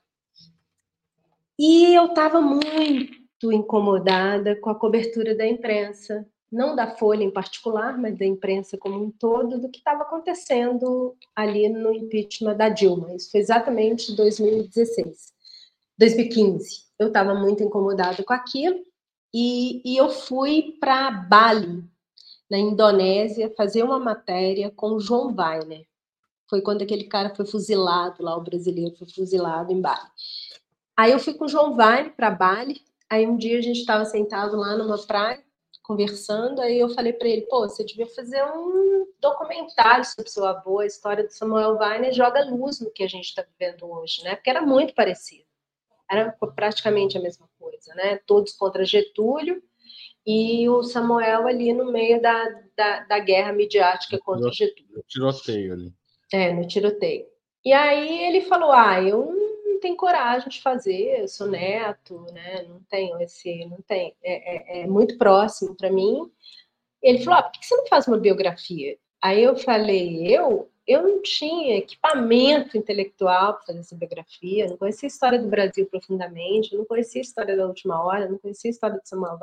[1.57, 7.97] e eu estava muito incomodada com a cobertura da imprensa, não da Folha em particular,
[7.97, 13.15] mas da imprensa como um todo, do que estava acontecendo ali no impeachment da Dilma.
[13.15, 15.34] Isso foi exatamente em 2016,
[15.99, 16.85] 2015.
[16.99, 18.81] Eu estava muito incomodada com aquilo
[19.33, 21.85] e, e eu fui para Bali,
[22.51, 25.87] na Indonésia, fazer uma matéria com o João Weiner.
[26.49, 30.09] Foi quando aquele cara foi fuzilado lá, o brasileiro foi fuzilado em Bali.
[30.97, 32.81] Aí eu fui com o João Weiner para Bali,
[33.15, 35.41] Aí um dia a gente estava sentado lá numa praia,
[35.83, 40.81] conversando, aí eu falei para ele, pô, você devia fazer um documentário sobre seu avô,
[40.81, 44.35] a história do Samuel Weiner joga luz no que a gente está vivendo hoje, né?
[44.35, 45.44] Porque era muito parecido.
[46.11, 48.21] Era praticamente a mesma coisa, né?
[48.27, 49.63] Todos contra Getúlio
[50.27, 52.45] e o Samuel ali no meio da,
[52.77, 54.97] da, da guerra midiática contra Getúlio.
[54.97, 55.95] No tiroteio ali.
[56.33, 57.27] É, no tiroteio.
[57.65, 59.45] E aí ele falou, ah, eu
[59.85, 62.63] tem coragem de fazer, eu sou neto, né?
[62.63, 66.31] Não tenho esse, não tem, é, é, é muito próximo para mim.
[67.03, 68.97] Ele falou: ah, por que você não faz uma biografia?
[69.21, 75.07] Aí eu falei: eu, eu não tinha equipamento intelectual para fazer essa biografia, não conhecia
[75.07, 78.73] a história do Brasil profundamente, não conhecia a história da última hora, não conhecia a
[78.73, 79.39] história de Samuel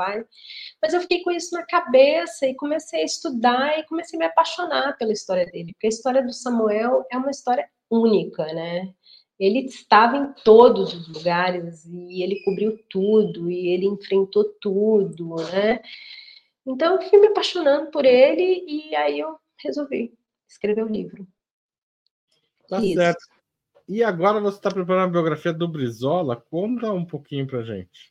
[0.81, 4.25] mas eu fiquei com isso na cabeça e comecei a estudar e comecei a me
[4.25, 8.93] apaixonar pela história dele, porque a história do Samuel é uma história única, né?
[9.41, 15.81] ele estava em todos os lugares e ele cobriu tudo e ele enfrentou tudo, né?
[16.63, 20.13] Então eu fui me apaixonando por ele e aí eu resolvi
[20.51, 21.27] escrever o livro.
[22.69, 22.95] Tá Isso.
[22.95, 23.25] certo.
[23.87, 26.35] E agora você está preparando a biografia do Brizola?
[26.35, 28.09] Conta um pouquinho pra gente.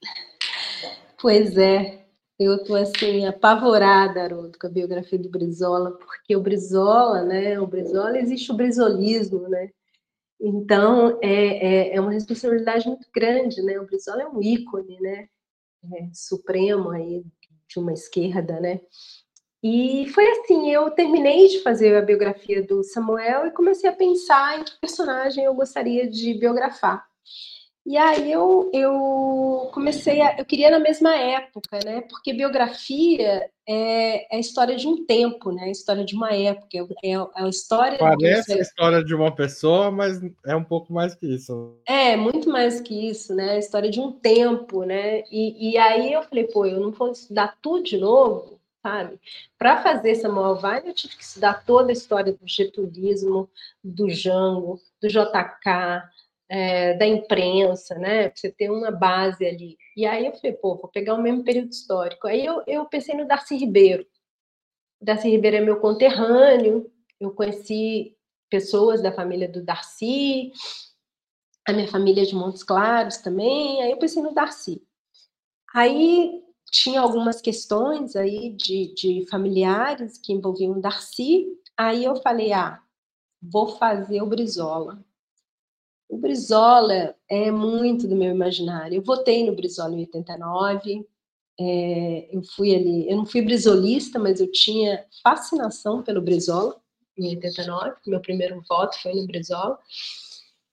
[1.20, 2.07] Pois é,
[2.38, 7.61] eu estou assim apavorada, Haroldo, com a biografia do Brizola, porque o Brizola, né?
[7.61, 9.70] O Brizola existe o brizolismo, né?
[10.41, 13.78] Então, é, é, é, uma responsabilidade muito grande, né?
[13.78, 15.28] O Brizola é um ícone, né?
[15.95, 17.24] É, supremo aí
[17.68, 18.80] de uma esquerda, né?
[19.62, 24.58] E foi assim, eu terminei de fazer a biografia do Samuel e comecei a pensar
[24.58, 27.04] em que personagem eu gostaria de biografar.
[27.84, 30.38] E aí eu, eu comecei a.
[30.38, 32.02] Eu queria na mesma época, né?
[32.02, 35.64] Porque biografia é, é a história de um tempo, né?
[35.64, 36.68] A história de uma época.
[37.02, 37.98] É, é a história.
[37.98, 41.80] Parece a história de uma pessoa, mas é um pouco mais que isso.
[41.86, 43.52] É, muito mais que isso, né?
[43.52, 45.24] A história de um tempo, né?
[45.30, 49.20] E, e aí eu falei, pô, eu não vou estudar tudo de novo, sabe?
[49.59, 53.49] Para fazer Samuel Weiner, eu tive que estudar toda a história do getulismo,
[53.83, 56.09] do Jango, do JK
[56.49, 58.31] é, da imprensa, né?
[58.35, 59.78] Você ter uma base ali.
[59.97, 62.26] E aí eu falei, pô, vou pegar o mesmo período histórico.
[62.26, 64.05] Aí eu, eu pensei no Darcy Ribeiro.
[65.01, 68.16] O Darcy Ribeiro é meu conterrâneo, eu conheci
[68.51, 70.53] pessoas da família do Darcy,
[71.66, 74.83] a minha família é de Montes Claros também, aí eu pensei no Darcy.
[75.72, 76.39] Aí
[76.70, 81.46] tinha algumas questões aí de, de familiares que envolviam Darcy,
[81.76, 82.80] aí eu falei, ah,
[83.42, 85.04] vou fazer o Brizola.
[86.08, 88.96] O Brizola é muito do meu imaginário.
[88.96, 91.06] Eu votei no Brizola em 89.
[91.58, 96.80] É, eu fui ali, eu não fui brizolista, mas eu tinha fascinação pelo Brizola
[97.16, 97.96] em 89.
[98.06, 99.78] Meu primeiro voto foi no Brizola.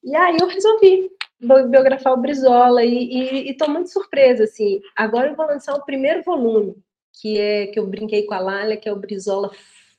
[0.02, 1.10] E aí eu resolvi
[1.40, 4.80] biografar o Brizola e estou muito surpresa assim.
[4.96, 6.74] Agora eu vou lançar o primeiro volume,
[7.20, 9.50] que é que eu brinquei com a Lália, que é o Brizola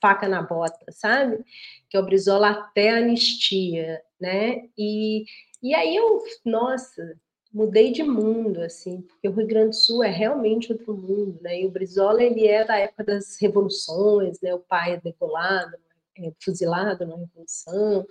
[0.01, 1.43] faca na bota, sabe?
[1.89, 4.69] Que é o Brizola até anistia né?
[4.77, 5.25] E,
[5.63, 7.17] e aí eu, nossa,
[7.53, 11.61] mudei de mundo, assim, porque o Rio Grande do Sul é realmente outro mundo, né?
[11.61, 14.53] E o Brizola, ele é da época das revoluções, né?
[14.53, 15.77] O pai é decolado,
[16.17, 18.05] é, fuzilado na Revolução.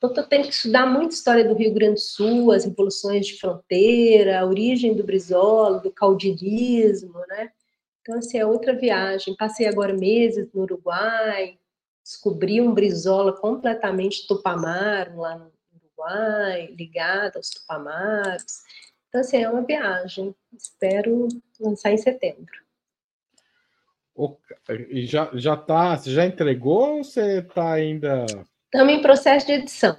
[0.00, 3.38] Então, estou tendo que estudar muito história do Rio Grande do Sul, as revoluções de
[3.38, 7.50] fronteira, a origem do Brizola, do caudilismo, né?
[8.00, 9.36] Então, assim, é outra viagem.
[9.36, 11.58] Passei agora meses no Uruguai,
[12.02, 18.62] descobri um Brizola completamente tupamaro lá no Uruguai, ligado aos tupamaros.
[19.06, 20.34] Então, assim, é uma viagem.
[20.56, 21.28] Espero
[21.60, 22.54] lançar em setembro.
[25.04, 28.24] Já, já tá, você já entregou ou você está ainda.
[28.72, 29.98] Estamos em processo de edição.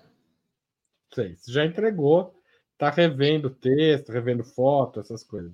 [1.13, 2.33] Sei, você já entregou,
[2.71, 5.51] está revendo texto, revendo foto, essas coisas.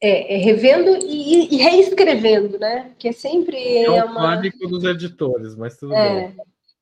[0.00, 2.94] É, é revendo e, e, reescrevendo, né?
[2.98, 3.56] Que é sempre.
[3.56, 4.36] É, é o uma...
[4.36, 6.28] pânico dos editores, mas tudo é.
[6.28, 6.36] bem.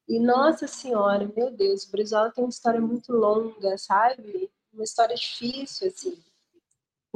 [0.08, 4.48] E nossa senhora, meu Deus, o Brizola tem uma história muito longa, sabe?
[4.72, 6.16] Uma história difícil, assim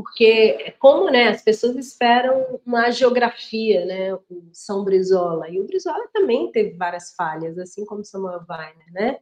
[0.00, 6.08] porque como né, as pessoas esperam uma geografia, né, o São Brizola, e o Brizola
[6.10, 9.18] também teve várias falhas, assim como Samuel Weiner, né?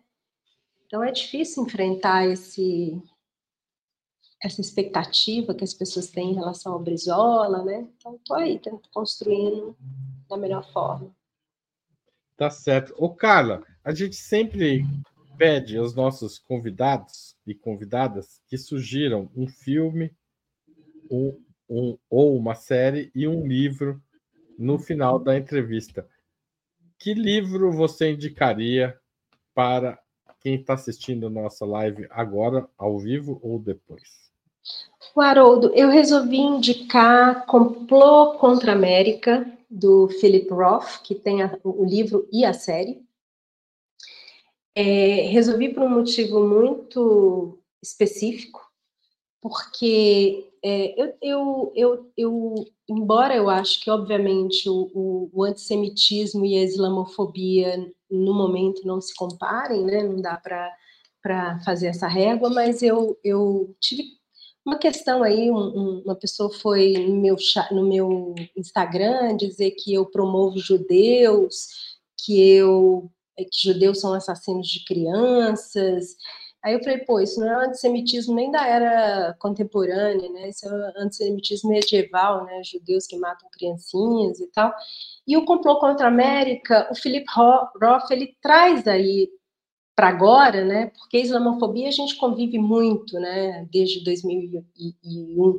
[0.87, 2.97] Então é difícil enfrentar esse
[4.41, 7.89] essa expectativa que as pessoas têm em relação ao Brizola, né?
[7.97, 8.61] Então estou aí
[8.95, 9.77] construindo
[10.29, 11.13] da melhor forma.
[12.37, 12.95] Tá certo.
[12.97, 14.85] Ô Carla, a gente sempre
[15.37, 20.17] pede aos nossos convidados e convidadas que sugiram um filme
[21.11, 21.39] um,
[21.69, 24.01] um, ou uma série e um livro
[24.59, 26.09] no final da entrevista.
[26.99, 28.99] Que livro você indicaria
[29.55, 29.99] para
[30.41, 34.29] quem está assistindo nossa live agora, ao vivo ou depois?
[35.15, 41.59] O Haroldo, eu resolvi indicar Complô contra a América, do Philip Roth, que tem a,
[41.63, 43.03] o livro e a série.
[44.75, 48.61] É, resolvi por um motivo muito específico,
[49.41, 52.55] porque é, eu, eu, eu, eu,
[52.89, 59.15] embora eu acho que, obviamente, o, o, antissemitismo e a islamofobia no momento não se
[59.15, 60.03] comparem, né?
[60.03, 64.05] não dá para fazer essa régua, mas eu, eu tive
[64.65, 67.37] uma questão aí, um, uma pessoa foi no meu,
[67.71, 71.69] no meu Instagram dizer que eu promovo judeus,
[72.19, 73.11] que eu
[73.51, 76.17] que judeus são assassinos de crianças,
[76.63, 80.49] Aí eu falei, pô, isso não é antissemitismo nem da era contemporânea, né?
[80.49, 82.63] Isso é antissemitismo medieval, né?
[82.65, 84.75] Judeus que matam criancinhas e tal.
[85.27, 89.31] E o complô contra a América, o Philip Roth, ele traz aí
[89.95, 90.93] para agora, né?
[90.99, 93.67] Porque islamofobia a gente convive muito, né?
[93.71, 95.59] Desde 2001.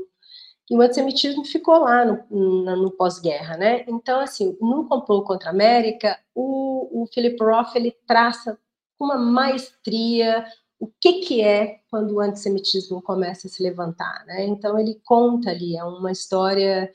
[0.69, 3.83] E o antissemitismo ficou lá no, no, no pós-guerra, né?
[3.87, 8.57] Então, assim, no complô contra a América, o, o Philip Roth, ele traça
[8.99, 10.45] uma maestria
[10.79, 14.23] o que, que é quando o antissemitismo começa a se levantar.
[14.25, 14.45] Né?
[14.45, 16.91] Então, ele conta ali, é uma história,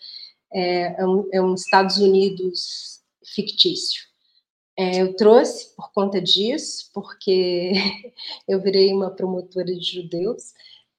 [0.52, 3.02] é, é, um, é um, Estados Unidos
[3.34, 4.02] fictício.
[4.76, 7.72] É, eu trouxe por conta disso, porque
[8.48, 10.52] eu virei uma promotora de judeus,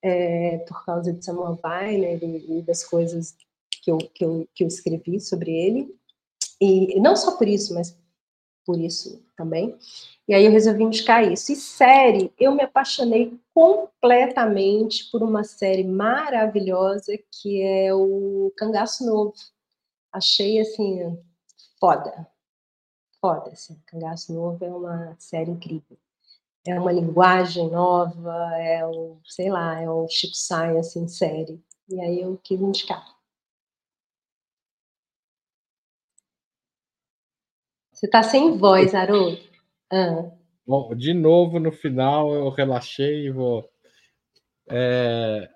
[0.03, 3.35] é, por causa de Samuel Weiner e, e das coisas
[3.81, 5.95] que eu, que, eu, que eu escrevi sobre ele.
[6.61, 7.97] E não só por isso, mas
[8.65, 9.77] por isso também.
[10.27, 11.51] E aí eu resolvi indicar isso.
[11.51, 19.33] E série, eu me apaixonei completamente por uma série maravilhosa que é o Cangaço Novo.
[20.11, 21.17] Achei assim
[21.79, 22.27] foda.
[23.21, 23.79] Foda, assim.
[23.85, 25.97] Cangaço Novo é uma série incrível.
[26.67, 31.63] É uma linguagem nova, é o, sei lá, é o Chico Science em série.
[31.87, 33.14] E aí eu quis indicar.
[37.95, 39.39] Você está sem voz, Haroldo.
[39.89, 40.29] Ah.
[40.67, 43.69] Bom, de novo, no final, eu relaxei e vou.
[44.67, 45.49] É...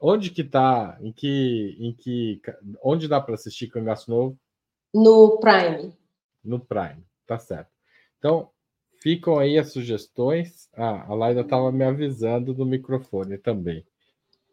[0.00, 0.96] Onde que tá?
[1.02, 2.40] Em que, em que,
[2.82, 4.38] onde dá para assistir Cangaço Novo?
[4.94, 5.92] No Prime.
[6.42, 7.70] No Prime, tá certo.
[8.18, 8.48] Então,
[9.02, 10.70] ficam aí as sugestões.
[10.74, 13.84] Ah, a Laida estava me avisando do microfone também,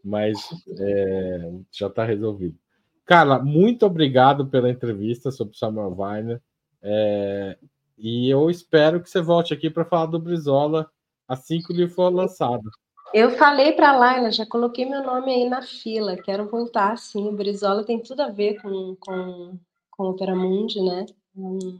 [0.04, 0.38] mas
[0.80, 2.58] é, já está resolvido.
[3.06, 6.42] Carla, muito obrigado pela entrevista sobre Samuel Weiner.
[6.84, 7.58] É,
[7.98, 10.90] e eu espero que você volte aqui para falar do Brizola
[11.28, 12.70] assim que ele for lançado.
[13.14, 17.28] Eu falei para a Laila, já coloquei meu nome aí na fila, quero voltar sim.
[17.28, 19.60] O Brizola tem tudo a ver com, com,
[19.90, 21.06] com o Operamundi, né?
[21.36, 21.80] Um...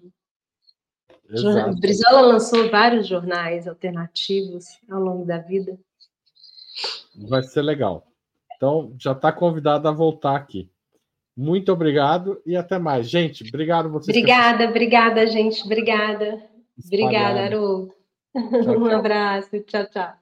[1.30, 5.80] O Brizola lançou vários jornais alternativos ao longo da vida.
[7.30, 8.06] Vai ser legal.
[8.56, 10.71] Então, já está convidado a voltar aqui.
[11.42, 13.10] Muito obrigado e até mais.
[13.10, 14.16] Gente, obrigado vocês.
[14.16, 15.64] Obrigada, obrigada, gente.
[15.66, 16.40] Obrigada.
[16.86, 17.94] Obrigada, Haroldo.
[18.36, 19.60] Um abraço.
[19.62, 20.21] Tchau, tchau.